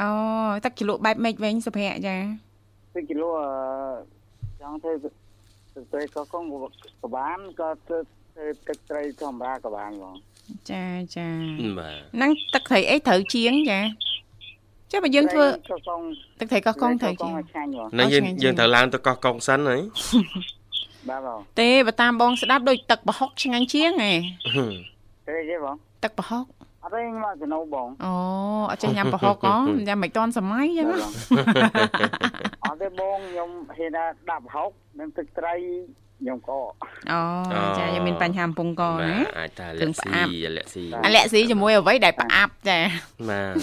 [0.00, 0.08] អូ
[0.64, 2.16] ទឹកជ្រលក់បែបម៉េចវិញសុភ័ក្រចា
[2.94, 3.38] ទឹកជ្រលក់
[4.60, 5.12] ចង់ធ្វើទឹក
[5.92, 6.44] ត្រីក៏កង
[7.02, 7.98] ក៏បានក៏ធ្វើ
[8.34, 10.14] ធ្វើទឹកត្រីធម្មតាក៏បានបង
[10.70, 10.84] ចា
[11.16, 11.28] ចា
[11.78, 13.80] បាទហ្នឹងទឹកត្រីអីត្រូវជាងចា
[14.92, 15.46] ចាបើយើងធ្វើ
[16.40, 19.76] ទឹកត្រីកោះកងត្រូវជាងហ្នឹងយើងយើងត្រូវឡើងទៅកោះកងសិនហី
[21.08, 24.12] បាទបងទេបើតាមបងស្ដាប់ដូចទឹកប្រហុកឆ្ងាញ់ជាងហ៎
[25.28, 26.44] ទេទេបងទឹកប្រហុក
[26.82, 28.12] អត់ទេមកចំណូលបងអូ
[28.70, 29.54] អត់ចេះញ៉ាំប្រហុកហ៎
[29.88, 30.86] ញ៉ាំមិនតាន់សម័យចឹង
[32.64, 33.98] អត់ទេបងខ្ញុំហ៊ាន
[34.30, 35.54] ដាក់ប្រហុកនិងទឹកត្រី
[36.22, 36.72] ខ្ញុំកក
[37.12, 37.20] អូ
[37.78, 40.10] ចាខ្ញុំមានបញ្ហាកំពុងកបាណាទអាចថាលាក់ស៊ី
[40.56, 42.78] លាក់ស៊ីអាលាក់ស៊ីជាមួយអ្វីដែលផ្អាប់ចា
[43.28, 43.54] បាទ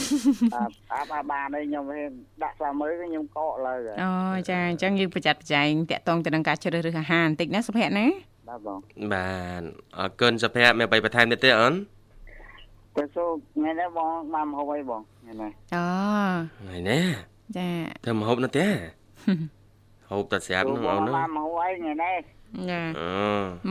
[0.54, 0.62] អា
[0.94, 2.02] អាអាបានអីខ្ញុំហេ
[2.44, 4.12] ដាក់ស្លាមើខ្ញុំកកលើអូ
[4.50, 8.06] ចាអញ្ចឹងយើងប្រយ័ត្នប្រយែងតាក់ទងទៅនឹងការជ្រើសរើសអាហារបន្តិចណាសុភ័ក្រណា
[8.48, 8.80] បាទបង
[9.14, 9.64] បាទ
[9.98, 11.74] អរគុណសុភ័ក្រមានអ្វីបន្ថែមទៀតទេអូន
[12.98, 15.86] ទៅសួរថ្ងៃនេះបងបានមកហូបអីបងថ្ងៃនេះអូ
[16.68, 17.00] ហើយណា
[17.58, 17.70] ចា
[18.04, 18.68] ធ្វើមកហូបនោះទេ
[20.10, 22.18] ហូបតែស្រាប់ហ្នឹងអូនហ្នឹងបានមកហូបអីថ្ងៃនេះ
[22.70, 23.12] ចាអូ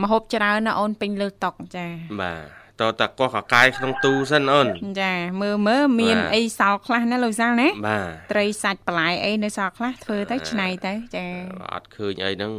[0.01, 1.85] មកហូបច្រើនណាអូនពេញលើតុកចា
[2.21, 4.67] បាទតើតាកោះកកាយក្នុងទូសិនអូន
[5.01, 11.25] ចាមើលមើលមានបាទអីសល់ខ្លះណាលោកសាលណាបាទត្រីសាច់បន្លែអីនៅសល់ខ្លះធ្វើទៅឆ្នៃទៅចា
[11.73, 12.51] អត់ឃើញអីហ្នឹង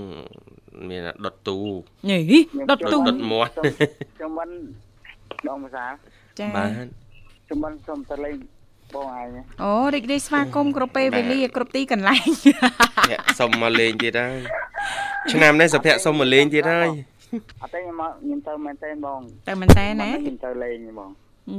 [0.88, 1.58] មានដុតទូ
[2.10, 2.18] ញី
[2.70, 3.52] ដុតទូដុតមាត់
[4.16, 4.50] ខ្ញុំមិន
[5.46, 5.86] បងភាសា
[6.40, 6.68] ចាបាទ
[7.46, 8.36] ខ្ញុំមិនសុំទៅលេង
[8.94, 9.28] បងឯង
[9.62, 14.38] អូរីករាយស្វាគមន៍គ្រប់ពេលវេលាគ្រប់ទីកន្លែងភ័ក្រសុំមកលេងទៀតហើយ
[15.32, 16.88] ឆ្នាំនេះសុភ័ក្រសុំមកលេងទៀតហើយ
[17.62, 21.10] អត់ទេខ្ញុំមកខ្ញុំទៅមែនតើបងទៅមែនតើណាខ្ញុំទៅលេងបង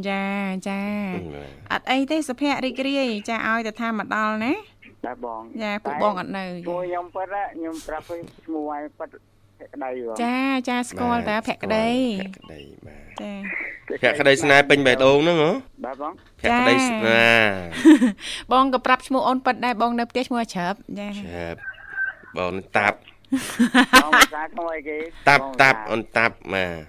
[0.09, 0.25] ចា
[0.67, 0.81] ចា
[1.71, 4.53] អត់អីទេសុភ័ក្ររីករាយចាឲ្យតែថាមកដល់ណា
[5.05, 8.03] បាទបងចាពួកបងអត់នៅព្រោះខ្ញុំប៉ិតខ្ញុំប្រាប់
[8.45, 9.09] ឈ្មោះឲ្យប៉ិត
[9.73, 11.87] ក្តីបងចាចាស្គាល់តើភក្តី
[12.21, 15.51] ភក្តីបាទចាភក្តីស្នេហ៍ពេញបេះដូងហ្នឹងហ៎
[15.85, 21.59] បាទបងភក្តីស្នេហ៍បងក៏ប្រាប់ឈ្មោះអូនប៉ិតដែរបងនៅផ្ទះឈ្មោះច្រាប់ចាចាប់
[22.37, 22.97] បងតាប់
[23.31, 24.97] បងភាសាខ្ញុំអីគេ
[25.29, 26.83] តាប់តាប់អូនតាប់បាទ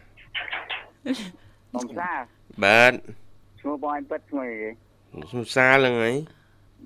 [1.74, 2.12] បងភាសា
[2.64, 2.92] បាទ
[3.60, 4.70] ឈ្មោះបងឲ្យប៉ិតឈ្មោះអីគេ
[5.32, 6.14] សុសាលហ្នឹងហើយ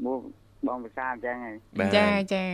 [0.05, 0.21] មក
[0.67, 2.45] បងភាសាអញ្ចឹងហើយបាទចាចា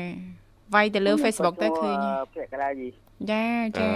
[0.74, 1.96] វាយទៅលើ Facebook ទៅឃើញ
[2.34, 2.88] ភក្តីយី
[3.30, 3.92] ចាអចាឺ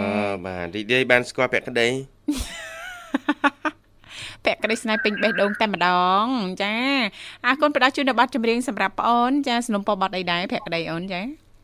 [0.47, 1.89] បាទរីករាយបានស្គាល់ភក្តី
[4.45, 5.89] ពាក់ក្តីស្នេហ៍ពេញបេះដូងតែម្ដ
[6.23, 6.25] ង
[6.63, 6.75] ចា
[7.47, 11.21] អរគុណផ្ដល់ជូននៅប័ណ្ណចម្រៀងសម្រាប់ប្អូនចាสนុំពរប័ណ្ណអីដែរពាក់ក្តីអូនចា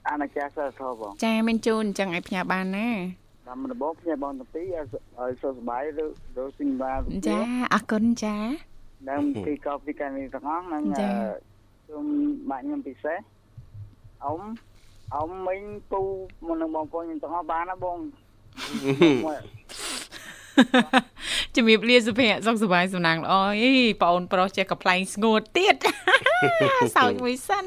[0.09, 2.89] អាណាចាសើធបងចាមានជូនអញ្ចឹងឲ្យផ្ញើបានណា
[3.47, 4.85] តាមដំបូងខ្ញុំបងតាពីឲ្យ
[5.19, 6.05] ឲ្យសុខសប្បាយឬ
[6.43, 7.41] ឬស៊ីមបានចា
[7.75, 8.37] អរគុណចា
[9.11, 10.83] ដើមពីកោពីកានីទាំងអស់ហ្នឹង
[11.89, 12.05] ជុំ
[12.51, 13.19] បាក់ខ្ញុំពិសេស
[14.25, 14.41] អ៊ំ
[15.15, 15.61] អ៊ំមិញ
[15.93, 16.01] ពូ
[16.47, 17.99] មកនឹងបងប្អូនខ្ញុំទាំងអស់បានណាបង
[21.56, 23.72] ជំរាបលាសុភ័ក្រសុខសប្បាយសំណាងល្អអី
[24.02, 25.76] បងអូនប្រុសចេះកំ pl ែងស្ងួតទៀត
[26.96, 27.66] សើចមួយសិន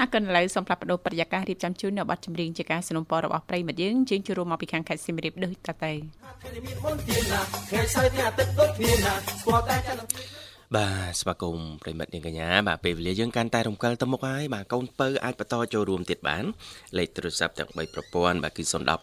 [0.00, 5.92] អរគុណឥឡូវសូមផ្លាប់បដោប្រយាកររៀបចំជូននៅប័ណ្ណចម្រៀងជាការสนับสนุนរបស់ប្រិមិត្តយើងជើងជួបរួមមកពីខាងខេត្តសៀមរាបដូចតទៅ
[10.75, 16.43] បាទស្វាគមន៍ប្រិមិត្តនាងកញ្ញាបាទពេលវេលាយើងកាន់តែរំកិលទៅមុខហើយបាទកូនពៅអាចបន្តចូលរួមទៀតបាន
[16.97, 18.97] លេខទូរស័ព្ទទាំង3ប្រព័ន្ធបាទគឺ010 965 965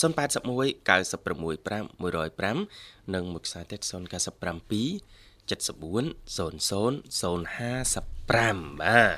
[0.00, 3.82] 081 965 105និងមួយខ្សែទៀត097
[5.48, 6.04] 74
[6.36, 6.52] 00
[7.20, 9.14] 055បាទ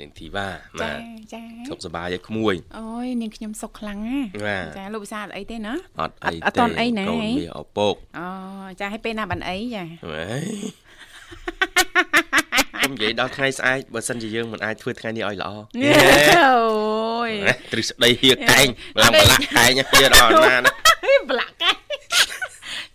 [0.00, 0.48] នាងធីវ៉ា
[0.80, 0.98] បាចាទ
[1.32, 8.26] ចាសុខសប្បាយឲ្យក្មួយអូយនាងខ្ញុំសុខខ្លាំងណាបាទចាលោកវិសាលអត់អីទេណាអត់អីអត់ទេអត់ទាន់អីណាកូនវាឪពុកអូ
[8.80, 10.22] ចាឲ្យពេលណាបានអីចាហេ
[12.78, 17.30] ខ្ញុំនិយាយដល់ថ្ងៃស្អែកបើសិនជាយើងមិនអាចធ្វើថ្ងៃនេះឲ្យល្អអូយ
[17.72, 18.66] ទ្រឹស្ដីហៀកែង
[19.00, 20.72] ឡើងប្រឡាក់កែងទៀតអត់ណាណា
[21.28, 21.70] ប្រឡាក់កែ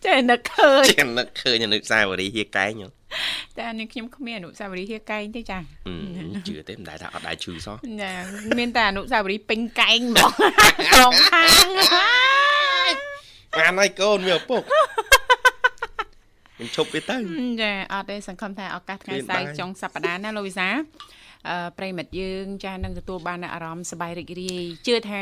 [0.06, 3.03] ចេះនឹកឃើញចេះនឹកឃើញអនុស្សាវរីយ៍ហៀកែងហ៎
[3.60, 8.14] តែនាងខ្ញុំគ្មានអនុស្សាវរីយ៍ហៀកែងទេចាហឹមជឿទេមិនដែលថាអត់ដែរឈឺសោះចា
[8.60, 10.32] មានតែអនុស្សាវរីយ៍ពេញកែងហ្មង
[10.94, 11.68] ក្រុងខាង
[13.60, 14.62] បានហើយកូនវាឪពុក
[16.56, 17.18] ខ្ញុំឈប់វាទៅ
[17.62, 21.23] ចាអត់ទេសង្ឃឹមថាឱកាសថ្ងៃមានស្អែកបាយចុងសប្តាហ៍ណាលោកវិសាអឺ
[21.78, 25.22] ប្រិមិត្តយើងចានឹងទទួលបាននូវអារម្មណ៍សប្បាយរីករាយជឿថា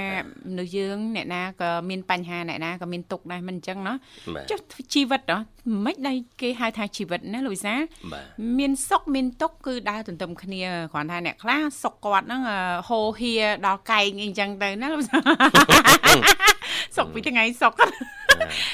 [0.50, 3.94] មនុស្សយើងអ្នកណាក៏មានបញ្ហាអ្នកណាក៏មានទុក្ខដែរមិនអញ្ចឹងណា
[4.36, 4.60] បាទចុះ
[4.94, 5.38] ជីវិតហ៎
[5.86, 7.74] មិនដៃគេហៅថាជីវិតណាលោកវិសា
[8.12, 8.26] បាទ
[8.60, 10.62] មានសុខមានទុក្ខគឺដើរទន្ទឹមគ្នា
[10.94, 12.58] គ្រាន់តែអ្នកខ្លះសុខគាត់ហ្នឹងអឺ
[12.88, 13.34] ហូរហៀ
[13.66, 15.18] ដល់កែងអីចឹងទៅណាលោកវិសា
[16.98, 17.74] សុខពីថ្ងៃសុខ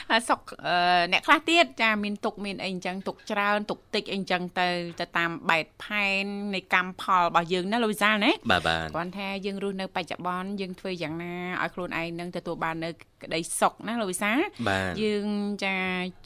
[0.10, 4.68] ហើយសុខអឺអ្នកខ្លះទៀតចាមានទុកមានអីអញ្ចឹងទុកច្រើនទុកតិចអីអញ្ចឹងទៅ
[5.00, 12.90] ទៅតាមបែបផែននៃកម្មផលរបស់យើងណាលោកវិសាលណាបាទបាទគ្រាន់ថាយើងរស់នៅបច្ចុប្បន្នយើងធ្វើយ៉ាងណាឲ្យខ្លួនឯងនឹងទទួលបាននៅ
[13.24, 14.40] ក្តីសុខណាលោកវិសាល
[14.70, 15.28] បាទយើង
[15.66, 15.76] ចា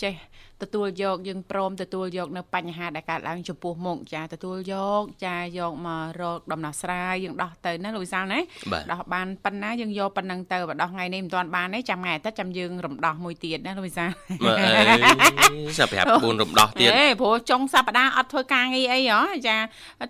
[0.04, 0.15] ចេះ
[0.63, 8.39] ទទួលយកយើងព្រមទទួលយកនៅបញ្ហាដែលកើតឡើងចំពោះមុខចាទទួលយកចាយកមករកដំណោះស្រាយយើងដោះទៅណាលោកវិសាលណា
[8.71, 14.10] បាទដោះបានប៉ុណ្ណាយើងយកប៉ុណ្ណឹងទៅបើដោះថ្ងៃនេះមិនទាន់បានទេចាំថ្ងៃអាទិត្យចាំយើងរំដោះមួយទៀតណាលោកវិសាល
[14.45, 19.56] មើលអីសាប់ប្រាប់4រំដោះទៀតអេព្រោះចុងសប្តាហ៍អត់ធ្វើការងារអីហ៎ចា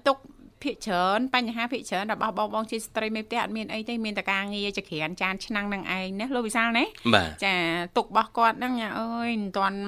[0.07, 0.17] ទុក
[0.63, 6.85] ភាកច្រើនបញ្ហាភាកច្រើនរបស់បងបងជាស្ត្រីមេផ្ទះអត់មានអីទេមានតែការងារចក្រានចានឆ្នាំងនឹងឯងណាលោកវិសាលណា
[7.45, 7.55] ចា
[7.97, 9.79] ទុករបស់គាត់ហ្នឹងអើយមិនទាន់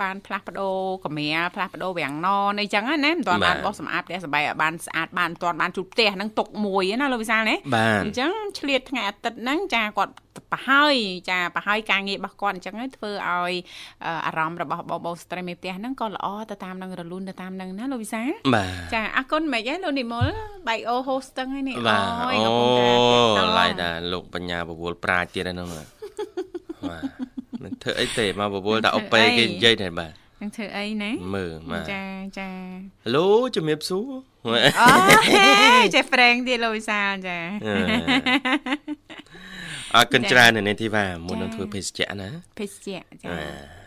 [0.00, 2.28] បានផ្លាស់ប្ដូរកម្រាលផ្លាស់ប្ដូរវាំងណ
[2.60, 7.56] អីចឹងណាមិនទាន់បានបោះសម្អាតផ្ទះសបាយឲ្យបានស្អាតបានមិនទាន់បានជូតផ្ទះហ្នឹងទុកមួយណាលោកវិសាលណា
[8.04, 10.12] អញ្ចឹងឆ្លៀតថ្ងៃអាទិត្យហ្នឹងចាគាត់
[10.52, 10.94] ប្រហើយ
[11.30, 13.54] ចាប្រហើយការងាររបស់គាត់អញ្ចឹងធ្វើឲ្យ
[14.26, 18.22] អារម្មណ៍របស់បងបងស្ត្រីមេផ្ទះហ្នឹងក៏ល្អទៅតាមនឹងរលូនទៅតាមនឹងណាលោកវិសា
[18.94, 20.21] ចាអរគុណមិនអីលោកនិមល
[20.68, 22.36] បៃអូហូស្ទឹងហើយនេះអូយ
[23.38, 25.86] អូឡាយតាលោកបញ្ញាបវលប្រាជ្ញទៀតហ្នឹងបាទ
[27.62, 32.02] មិនធ្វើអីទេមកបវលតែអុបពេគេនិយាយតែបាទនឹងធ្វើអីណាមើលបាទចា
[32.38, 32.50] ចា
[33.04, 34.10] ហេឡូជំរាបសួរ
[34.46, 34.86] អូ
[35.94, 37.38] ចេះប្រេងទៀតលោកវិសាលចា
[39.94, 43.28] អរគុណច្រើននៅនាងធីវ៉ាមុននឹងធ្វើភេសជ្ជៈណាភេសជ្ជៈចា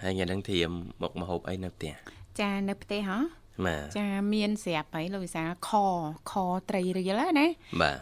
[0.04, 0.70] ហើយញ៉ាំនឹងធៀម
[1.02, 1.94] មុខមហូបអីនៅផ្ទះ
[2.40, 3.18] ចានៅផ្ទះហ៎
[3.98, 5.72] ចាមានស្រាប់ហើយលោកវិសាខ
[6.32, 6.34] ខ
[6.70, 7.48] ត្រីរៀលណា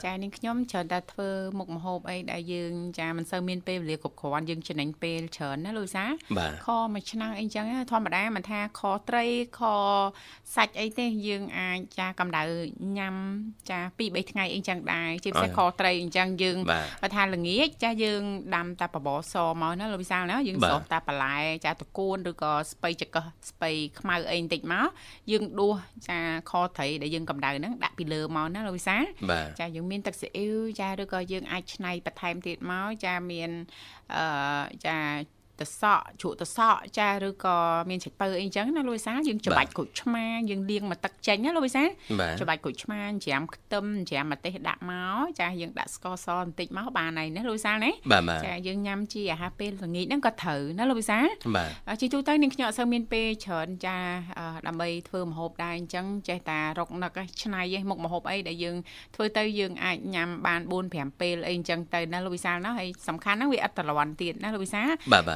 [0.05, 6.05] ចានាងខ្ញុំច្រើនតែធ្វើមុខម្ហូបអីដែលយើងចាមិនសូវមានពេលវេលាគ្រប់គ្រាន់យើងចំណេញពេលច្រើនណាលោកវិសា
[6.65, 9.25] ខមួយឆ្នាំអីចឹងធម្មតាមិនថាខត្រី
[9.59, 9.61] ខ
[10.55, 12.43] សាច់អីទេយើងអាចចាកម្ដៅ
[12.97, 13.15] ញ៉ាំ
[13.69, 16.57] ចា2 3ថ្ងៃអីចឹងដែរជាពិសេសខត្រីអញ្ចឹងយើង
[17.01, 18.21] បើថាល្ងាចចាយើង
[18.55, 23.17] ដាំតាបបរសមកណាលោកវិសាលណាយើងស្រោះតាបន្លែចាតកួនឬក៏ស្ពៃចក
[23.49, 24.87] ស្ពៃខ្មៅអីបន្តិចមក
[25.31, 25.75] យើងយើងដួស
[26.09, 28.97] ចាខត្រីដែលយើងកម្ដៅហ្នឹងដាក់ពីលើមកណាលោកវិសា
[29.59, 33.49] ចាយើងមានទឹកស៊ីអ៊ីវចាឬក៏យើងអាចឆ្នៃបន្ថែមទៀតមកចាមាន
[34.15, 34.97] អឺចា
[35.61, 37.57] តសក់ជ្រក់តសក់ចាឬក៏
[37.89, 47.91] មានជ្រពៅអីចឹងណាលោកវិសាយើងច្របាច់ក្រូចឆ្មាយើងលាងមកទឹកចេញណាលោកវិសាច្របាច់ក្រូចឆ្មាច្រាមខ្ទឹមច្រាមម្ទេសដាក់មកចាយើងដាក់ស្ករសបន្តិចមកបានហើយណាលោកវិសាណា
[48.45, 51.19] ចាយើងញ៉ាំជាអាហារពេលល្ងាចហ្នឹងក៏ត្រូវណាលោកវិសា
[52.01, 53.97] ជាទូទៅនាងខ្ញុំអត់សូវមានពេលច្រើនចា
[54.67, 57.11] ដើម្បីធ្វើម្ហូបដែរអញ្ចឹងចេះតែរកនឹក
[57.43, 58.77] ឆ្នៃឯមុខម្ហូបអីដែលយើង
[59.15, 64.81] ធ្វើទៅយើងអាចញ៉ាំបាន4 5ពេលអីអញ្ចឹងទៅណាលោកវិសាណាហើយសំខាន់ហ្នឹងវាអត់ត្រលន់ទៀតណាលោកវិសា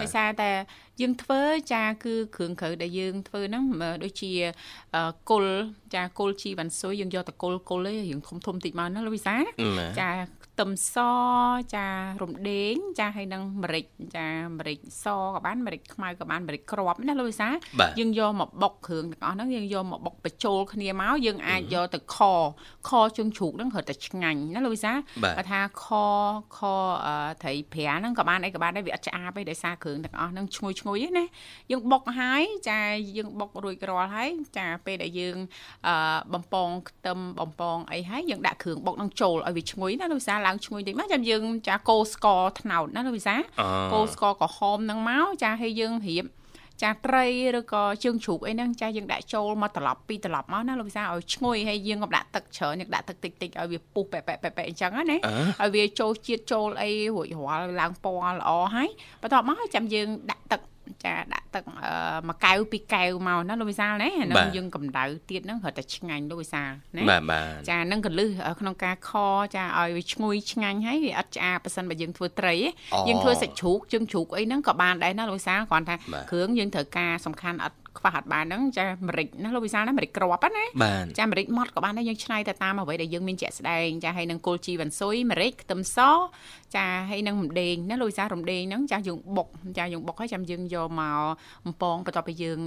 [0.07, 0.51] ដោយសារតែ
[1.01, 1.41] យើងធ្វើ
[1.73, 3.63] ចាគឺគ្រឿងក្រៅដែលយើងធ្វើហ្នឹង
[4.03, 4.31] ដូចជា
[5.29, 5.45] គុល
[5.95, 9.35] ចាគុលជីវ៉ាន់ស៊ុយយើងយកតគុលគុលឯងរឿងធំធំតិចមកណាលោកវិសា
[9.99, 10.09] ចា
[10.57, 10.97] ខ្ទឹមស
[11.75, 11.87] ចា
[12.21, 17.49] រំដេងចាហើយនឹងម្រេចចាម្រេចសក៏បានម្រេចខ្មៅក៏បានម្រេចក្របណាលោកវិសា
[17.99, 22.17] យើងយកមកបុកគ្រឿងទាំងអស់ហ្នឹងយើងយកមកបុកបញ្ចូលគ្នាមកយើងអាចយកទៅខ
[22.89, 24.93] ខជើងជ្រូកហ្នឹងគ្រាន់តែឆ្ងាញ់ណាលោកវិសា
[25.23, 25.85] បើថាខ
[26.57, 26.59] ខ
[27.41, 31.25] ត្រីប្រាហ្នឹងក៏បានអីក៏បានដែរវាអត់ឆ្អាបទេដោយសារគ្រឿងទាំងអស់ហ្នឹងឈ្ងុយឈ្ងុយណា
[31.71, 32.79] យើងបុកហើយចា
[33.17, 35.37] យើងបុករួចរាល់ហើយចាពេលដែលយើង
[36.33, 43.35] បំពងខ្ទឹមបំពងអីហើយយើងដាក់គ្រឿងបុកហ្នឹងចូលឲ្យវាឈ្ងុយណាលោកវិសាឡើងឈ្ងុយតិចមកចាំយើងចាកូស្ករត្នោតណាលោកវិសា
[43.93, 46.25] កូស្ករក្រហមហ្នឹងមកចាឲ្យយើងរៀប
[46.83, 47.25] ចាត្រី
[47.57, 58.89] ឬក៏ជើងជ្រូកអីហ្នឹងចាយើងដាក់ចូលមកត្រឡប់ពីត្រឡប់មកណាលោកវិសាឲ្យឈ្ងុយហើយយើងក៏ដាក់ទឹកច្រើនយើងដាក់ទឹកតិចតិចឲ្យវាពុះប៉ែប៉ែប៉ែប៉ែអញ្ចឹងណាឲ្យវាចូលជាតិចូលអីរួចរាល់ឡើងពណ៌ល្អហើយ
[59.21, 60.61] បន្ទាប់មកចាំយើងដាក់ទឹក
[61.05, 61.63] ចាដាក់ទឹក
[62.27, 69.11] មួយកែវពីរកែវមកណាលោកវិសាលណាហ្នឹងយើងកម្ដៅទៀតហ្នឹងរត់តែឆ្ងាញ់លោកវិសាលណាបាទបាទចាហ្នឹងកលឹះក្នុងការខ
[69.55, 72.55] ចាឲ្យវាឈ្ងុយឆ្ងាញ់ហើយវាអត់ឆ្អាបប៉ះសិនបើយើងធ្វើត្រី
[73.07, 75.95] យើងធ្វើសាច់ជ្រូកជើងជ្រូកអីហ្នឹងក៏បានដែរណាលោកវិសាលគ្រាន់ថា
[76.31, 80.63] គ្រឿងយើងត្រូវការសំខាន់អត់ ខ្វះអត់បានហ្នឹងចាម្រេចណាលោកវិសាលណាម្រេចក្របណា
[81.17, 85.97] ចាម្រេចម៉ត់ក៏បានដែរយើងឆ្នៃទៅតាមអ្វីដែលយើងមានជាក់ស្ដែងចាហើយនឹងគល់ជីវ៉ាន់ស៊ុយម្រេចខ្ទឹមស
[86.75, 89.47] ចាហើយនឹងរំដេងណាលោកវិសារំដេងហ្នឹងចាយើងបុក
[89.79, 91.21] ចាយើងបុកហើយចាំយើងយកមក
[91.65, 92.59] បំពងបន្ទាប់ពីយើង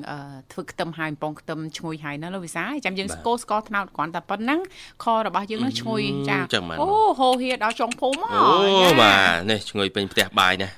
[0.53, 4.61] ធ្វើខ្ទឹមហើយបំពងខ្ទឹមឈ្ងុយហើយណាលោកវិសាចាំយើងស្គរស្ករត្នោតគ្រាន់តែប៉ុណ្ណឹង
[5.05, 6.39] ខរបស់យើងនឹងឈ្ងុយចា
[6.81, 6.89] អូ
[7.19, 10.69] ហូហៀដល់ចុងភូមិអូបាទនេះឈ្ងុយពេញផ្ទះបាយណា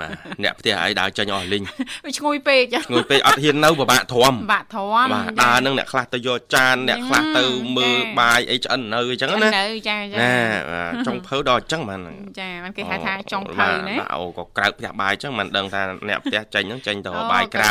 [0.00, 0.10] បាទ
[0.42, 1.62] អ្នកផ្ទះអីដើរចេញអស់លីង
[2.18, 7.44] ឈ្ងុយពេកឈ្ងុយពេកអត់ហ៊ាននៅពិបាកធំពិបាកធំបាទដើរនឹងអ្នកខ្លះទៅយកចានអ្នកខ្លះទៅ
[7.76, 10.34] មើលបាយអីឆ្អិននៅអញ្ចឹងណានៅចាចាណា
[11.06, 12.00] ចុងភៅដល់អញ្ចឹងបាន
[12.40, 17.70] ចាมันគេហៅថាចុងភៅណាអូក៏ក្រៅផ្ទះបាយអញ្ចឹងមិនដឹងថាអ្នកផ្ទះចេញហ្នឹងចេញទៅបាយក្រៅ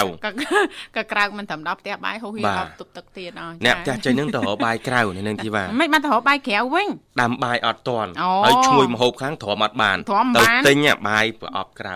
[0.96, 6.88] ក៏ក្រៅមិនត្រឹមដល់ផ្ទះបាយហូហៀដល់ទប់ទឹកទៀតអស់អ្នកផ្ទះចេញហ្នឹងទៅបាយក្រៅនៅទីវ៉ាមិនបានទៅបាយក្រៅវិញ
[7.22, 8.10] ដាំបាយអត់តន់
[8.46, 9.98] ហើយឈ្ងុយមហូបខាងទ្រាំអត់បាន
[10.38, 10.78] ទៅទិញ
[11.08, 11.96] បាយប្រអប់ក្រៅ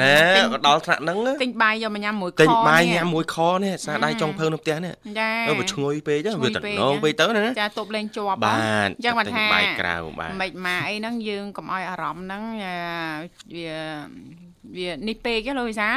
[0.00, 0.14] ណែ
[0.52, 12.42] ក៏ដល់ថ្នាក់ហ្នឹងទិញបាយយកមកញ៉ាំមួយខទិញបាយញ៉ាំមួយខនេះសាដៃចុងភៅនៅផ្ទះនេះចាវាឈ្ងុយពេកវាតំណងពេកទៅណាចាទប់លេងជាប់បាទអញ្ចឹងបានថាបាយក្រៅបាទមិនម៉ាអីហ្នឹងយើងកុំឲ្យអារម្មណ៍ហ្នឹង
[13.56, 13.74] វា
[14.76, 15.90] វានេះពេកលោកវិសា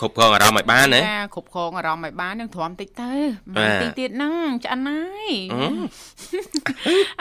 [0.00, 3.12] គ្រប់គ្រងអារម្មណ៍ឲ្យបានណាចាគ្រប់គ្រងអារម្មណ៍ឲ្យបាននឹងទ្រាំតិចទៅ
[3.54, 5.32] មិនទីទៀតហ្នឹងឆ្អិនហើយ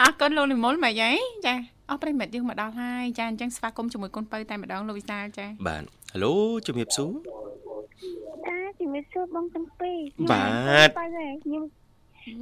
[0.02, 1.56] អរគុណលោកនិមលមកយាយចា
[1.90, 6.34] អស់ប្រិមិត្តយើងមកដល់ហើយចាអញ្ចឹងស្វាគមន៍ជាមួយកូនបើតែម្ដងលោកវិសាចាបាទហៅឡូ
[6.68, 7.12] ជំរាបសួរ
[8.48, 10.00] ចាជំរាបសួរបងទាំងពីរ
[10.32, 10.44] បា
[10.88, 10.90] ទ
[11.44, 11.64] ខ្ញុំ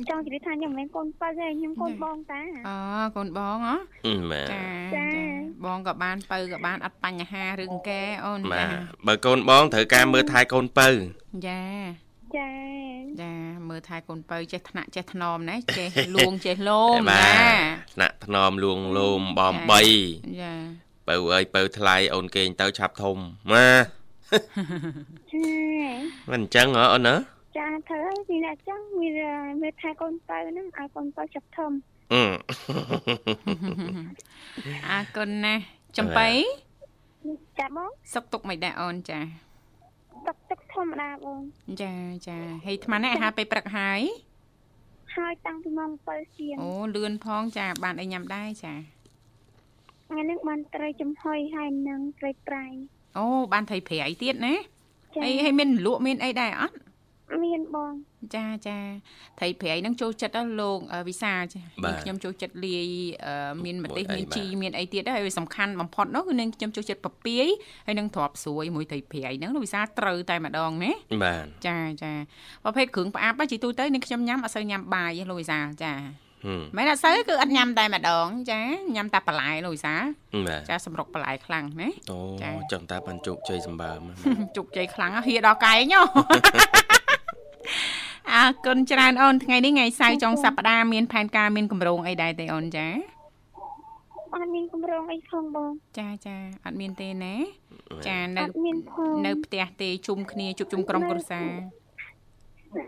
[0.09, 2.77] ចង់ជម្រាបថាខ្ញុំមិនមែនកូនបើទេខ្ញុំកូនបងតាអូ
[3.17, 3.75] កូនបងហ៎
[4.31, 5.07] បាទចាចា
[5.65, 8.65] បងក៏បានបើក៏បានអត់បញ្ហារឿងកែអូនចា
[9.07, 10.89] បើកូនបងត្រូវការមើលថែកូនបើ
[11.47, 11.63] ចា
[12.37, 12.51] ចា
[13.21, 13.33] ចា
[13.69, 17.27] មើលថែកូនបើចេះថ្នាក់ចេះថ្នមណាចេះលួងចេះលោមណា
[17.93, 19.55] ថ្នាក់ថ្នមលួងលោមបំ
[19.99, 20.53] 3ចា
[21.07, 23.17] បើអើយបើថ្លៃអូនគេងទៅឆាប់ធំ
[23.51, 23.67] ម៉ា
[26.29, 27.15] មិនអញ្ចឹងហ៎អូនណា
[27.57, 31.71] ចាធ្វើឲ្យពីអ្នកចឹងមានមេថែកូនទៅហ្នឹងឲ្យកូនទៅចាប់ធំ
[32.13, 32.23] អឺ
[34.89, 35.61] អរគុណណាស់
[35.97, 36.27] ចំបៃ
[37.59, 39.19] ចាបងសុកទុកមិនដែរអូនចា
[40.27, 41.41] ទុកទឹកធម្មតាបង
[41.81, 41.93] ចា
[42.27, 44.01] ចាហើយអាត្មានេះអាហារពេលព្រឹកហើយ
[45.15, 48.73] ហើយតាំងពីម៉ោង7ជាងអូលឿនផងចាបានអីញ៉ាំដែរចា
[50.07, 52.65] ថ្ងៃនេះបានត្រីចំហុយហើយនឹងត្រីប្រៃ
[53.17, 54.55] អូបានត្រីប្រៃទៀតណា
[55.23, 56.75] ហើយហើយមានលក់មានអីដែរអត់
[57.43, 57.93] មានបង
[58.35, 58.77] ចាចា
[59.39, 61.61] ថៃប្រៃនឹងចូលចិត្តលោកវិសាចា
[62.01, 62.87] ខ្ញុំចូលចិត្តលាយ
[63.65, 67.47] មានម្ទេសមានជីមានអីទៀតហើយសំខាន់បំផុតនោះគឺនឹងខ្ញុំចូលចិត្តពពាយ
[67.85, 70.91] ហើយនឹងទ្របស្រួយមួយថៃប្រៃហ្នឹងលោកវិសាត្រូវតែម្ដងណា
[71.23, 72.13] បាទចាចា
[72.63, 75.93] ប្រភេទគ្រឿងផ្អាប់ជីទូទៅនឹងខ្ញុំញ៉ាំអត់សូវញ៉ាំបាយទេលោកវិសាចា
[76.77, 78.61] មែនអត់សូវគឺអត់ញ៉ាំតែម្ដងចា
[78.95, 79.95] ញ៉ាំតែបន្លែលោកវិសា
[80.69, 82.19] ចាសម្រុកបន្លែខ្លាំងណាអូ
[82.71, 83.99] ចឹងតាបានជោគជ័យសម្បើម
[84.57, 86.01] ជោគជ័យខ្លាំងហៀដល់កែងហ៎
[88.33, 92.87] អរគុណច្រើនអូនថ្ងៃនេះថ្ងៃសៅរ៍ចុងសប្តាហ៍មានផែនការមានកម្រងអីដែរទេអូនចា
[94.33, 96.35] អត់មានកម្រងអីផងបងចាចា
[96.65, 97.35] អត់មានទេណា
[98.07, 98.43] ចានៅ
[99.25, 101.49] នៅផ្ទះទេជុំគ្នាជួបជុំក្រុមគ្រួសារ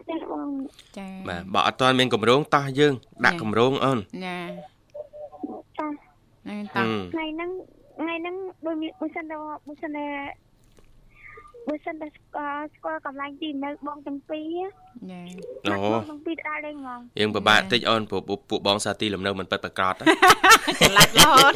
[0.09, 0.49] ចាបង
[0.97, 2.93] ចាបាទបើអត់ទាន់មានកម្រងតោះយើង
[3.25, 4.39] ដាក់កម្រងអូនចា
[5.49, 5.91] តោះតោះ
[7.13, 7.49] ថ្ងៃហ្នឹង
[7.99, 8.35] ថ្ងៃហ្នឹង
[8.65, 9.97] ដូចមានបើសិនដល់បើសិន
[11.67, 14.59] បើសិនតែស្គាល់ស្គាល់កន្លែងទីនៅបងទាំងពីរ
[15.11, 15.21] ចា
[15.65, 21.53] អូបងទាំងពីរដើរលេងហ្មងយើងពិបាកតិចអូនព្រោះពួកបងសាទីលំនៅមិនពិតប្រកបច្រឡាច់រហូត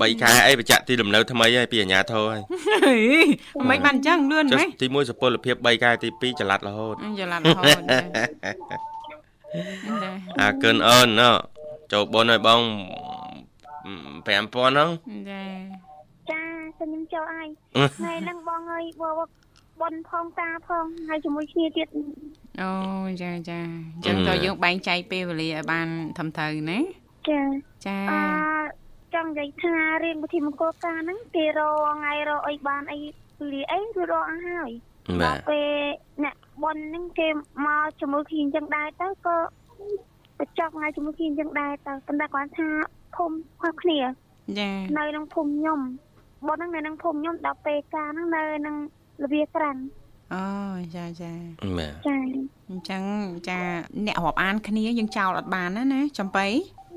[0.00, 3.00] បីខែអីបញ្ជាក់ទីលំនៅថ្មីហើយពីអាញាធរហើយ
[3.70, 7.80] មិនបានអញ្ចឹងលឿនម៉េចទី1សុពលភាព3ខែទី2ច្រឡាត់រហូតច្រឡាត់រហូត
[10.40, 11.22] អាកិនអូនណ
[11.92, 12.60] ចូលបុនឲ្យបង
[14.26, 14.88] 5000ហ្នឹង
[15.30, 15.42] ចា
[16.30, 16.40] តែ
[16.78, 17.48] ខ្ញុំចូលហើយ
[17.96, 19.02] ថ្ងៃហ្នឹងបងអើយប
[19.82, 21.88] បនផងតាផងហើយជាមួយគ្នាទៀត
[22.62, 22.70] អូ
[23.22, 23.58] ចាចា
[23.94, 25.86] អញ្ចឹងតើយើងបែងចែកពេលវេលាឲ្យបាន
[26.16, 26.78] ត្រឹមត្រូវណា
[27.28, 27.40] ចា
[27.86, 28.83] ចាអឺ
[29.14, 31.60] ចង់និយាយថារៀនវិធីមង្គលការហ្នឹងគេរ
[31.92, 32.98] ងថ្ងៃរកអីបានអី
[33.38, 34.70] ពលីអីគឺរកអស់ហើយ
[35.22, 35.70] បាទពេល
[36.24, 37.28] អ្នកបនហ្នឹងគេ
[37.66, 39.36] មកជាមួយគ្នាអញ្ចឹងដែរទៅក៏
[40.38, 42.68] បញ្ចប់ថ្ងៃជាមួយគ្នាអញ្ចឹងដែរទៅប៉ុន្តែគាត់ថា
[43.16, 43.98] ភូមិខុសគ្នា
[44.58, 45.80] ចានៅក្នុងភូមិខ្ញុំ
[46.46, 48.76] បុនហ្នឹងនៅក្នុងភូមិខ្ញុំដល់ពេលការហ្នឹងនៅនឹង
[49.22, 49.82] លវាក្រាន់
[50.34, 50.44] អូ
[50.96, 51.32] ចាចា
[51.78, 52.16] បាទចា
[52.70, 53.02] អញ្ចឹង
[53.48, 53.58] ចា
[54.06, 56.46] អ្នករាប់អានគ្នាយើងចោលអត់បានណាណាចំបៃ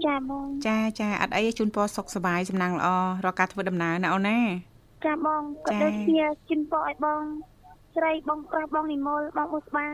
[0.07, 2.89] ចាបង ចាចាអត់អីជូនពរសុខសប្បាយសំណាងល្អ
[3.27, 4.41] រកការធ្វើដំណើរណាអូនណា
[5.07, 7.23] ចាបងក៏ដូចជាជូនពរឲ្យបង
[7.97, 9.87] ស្រីបងប្រុសបងនិមលបងឧស្បា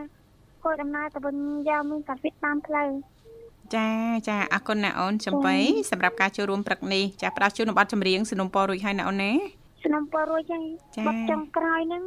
[0.65, 1.37] គួយដំណើរទៅវិញ
[1.69, 2.89] យ៉ាងមានកាវិតតាមផ្លូវ
[3.77, 3.89] ចា
[4.29, 5.57] ចាអរគុណណាអូនចំបៃ
[5.91, 9.33] សម្រាប់ការចូលរួមព្រឹកនេះចាផ្ដល់ជូនប័ណ្ណចម្រៀងสนុំពររួចហើយណាអូនណា
[9.85, 10.65] สนុំពររួចហើយ
[11.07, 12.03] ប័ណ្ណចុងក្រោយហ្នឹង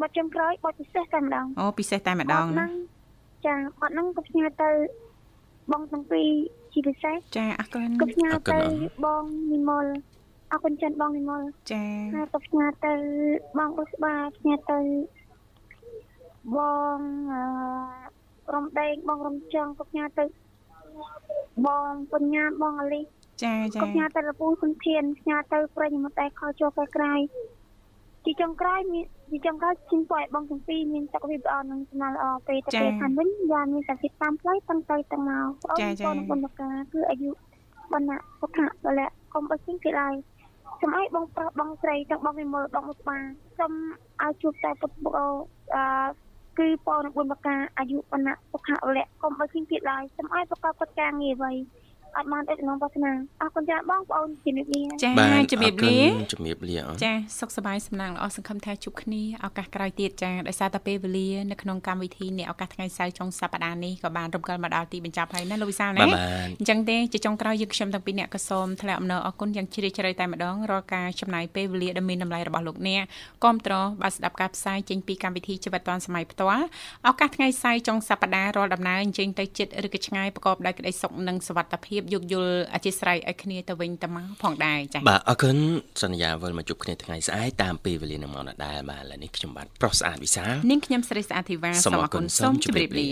[0.00, 2.66] ប័ណ្ណចុងក្រោយប័ណ្ណពិសេសតែម្ដងអូពិសេសតែម្ដងណា
[3.46, 4.70] ចាប័ណ្ណហ្នឹងក៏ផ្ញើទៅ
[5.72, 6.28] បងទាំងពីរ
[6.73, 8.59] ជាពិសេសចាអរគុណក៏ផ្ញើទៅ
[9.05, 9.85] បងនិមល
[10.51, 11.41] អរគុណចិនបងនិមល
[11.71, 11.83] ចា
[12.15, 12.93] ហើយក៏ផ្ញើទៅ
[13.57, 14.79] បងអ៊ុសបាផ្ញើទៅ
[16.57, 16.59] ប
[16.97, 16.99] ង
[18.53, 20.25] រំដេងបងរំចង់ក៏ផ្ញើទៅ
[21.67, 23.01] បងបញ្ញាបងអលី
[23.43, 27.19] ចាចាផ្ញើទៅលពូសុនធានផ្ញើទៅប្រិយមិត្តតែខោចូលពេលក្រោយ
[28.25, 37.31] ទីចុងក្រោយមាន ទីចុងក្រោយជិះពួកបងទាំងពីរមានសុខភាពល្អនិងសំណាងល្អពេលទៅពេលខាងវិញយ៉ាងមានសុខភាពតាមផ្លូវតាំងទៅតាំងមកបងប្អូនបុណ្យការគឺអាយុ
[37.93, 40.15] បណ្ណៈសុខៈបលៈកុំបើជិះគេឡើយ
[40.79, 43.17] សូមឲ្យបងប្រុសបងស្រីទាំងបងវិមលបងឧស្បា
[43.57, 43.73] សូម
[44.23, 45.19] ឲ្យជួបតែពុទ្ធបុអ
[45.75, 45.85] អឺ
[46.59, 51.53] គឺពរនឹងបុណ្យការអាយុវណ្ណៈសុខៈវលៈកុំឲ្យឃើញទៀតឡើយសូមឲ្យប្រកបកិច្ចការងារអ្វី
[52.17, 55.11] អត់បានអិតក្នុងវាសនាអរគុណច្រើនបងប្អូនជំរាបលាចា
[55.51, 55.97] ជំរាបលា
[56.33, 66.03] ជំរាបលាចាសុខសប្បាយសំណាងល្អសង្ឃឹមថាជួបគ្នាឱកាសក្រោយទៀតចាដោយសារតែពេលវេលានៅក្នុងកម្មវិធីនេះឱកាសថ្ងៃសៅរ៍ចុងសប្តាហ៍នេះក៏បានរំកិលមកដល់ទីបញ្ចប់ហើយណាលោកវិសាលណា
[66.59, 73.03] អញ្ចឹងទេជាចុងក្រោយយើងខ្ញុំទាំងពីរអ្នកក៏សូមថ្លែងអំណរអគុណយ៉ាងជ្រាលជ្រៅតែម្ដងរាល់ការចំណាយពេលវេលាដ៏មានតម្លៃរបស់លោកអ្នក
[73.43, 76.65] គាំទ្របាទស្ដាប់ការផ្សាយចេញពីកម្មវិធីជីវិតឌွန်សម័យផ្ទាល់
[77.07, 85.57] ឱកាសថ្ងៃសៅរ៍ចុងសប្តាហ៍រាល់ដំណើរអញ្ជើញទៅចិត្តឬក៏ឆ្ងាយប្រកបដោយក្តីសុខនិងសុវត្ថិភាពយោគយល់អធិស្ឋានឲ្យគ្នាទៅវិញទៅមកផងដែរចា៎បាទអរគុណ
[86.03, 93.09] សន្យាវិលមកជួបគ្នាថ្ងៃស្អែកតាមពេលវេលានឹងមកដដែលបាទឥឡូវនេះខ្ញុំបាទប្រុសស្អាតវិសាលនាងខ្ញុំស្រីស្អាតធីវ៉ាសូមអរគុណសូមជម្រាបលា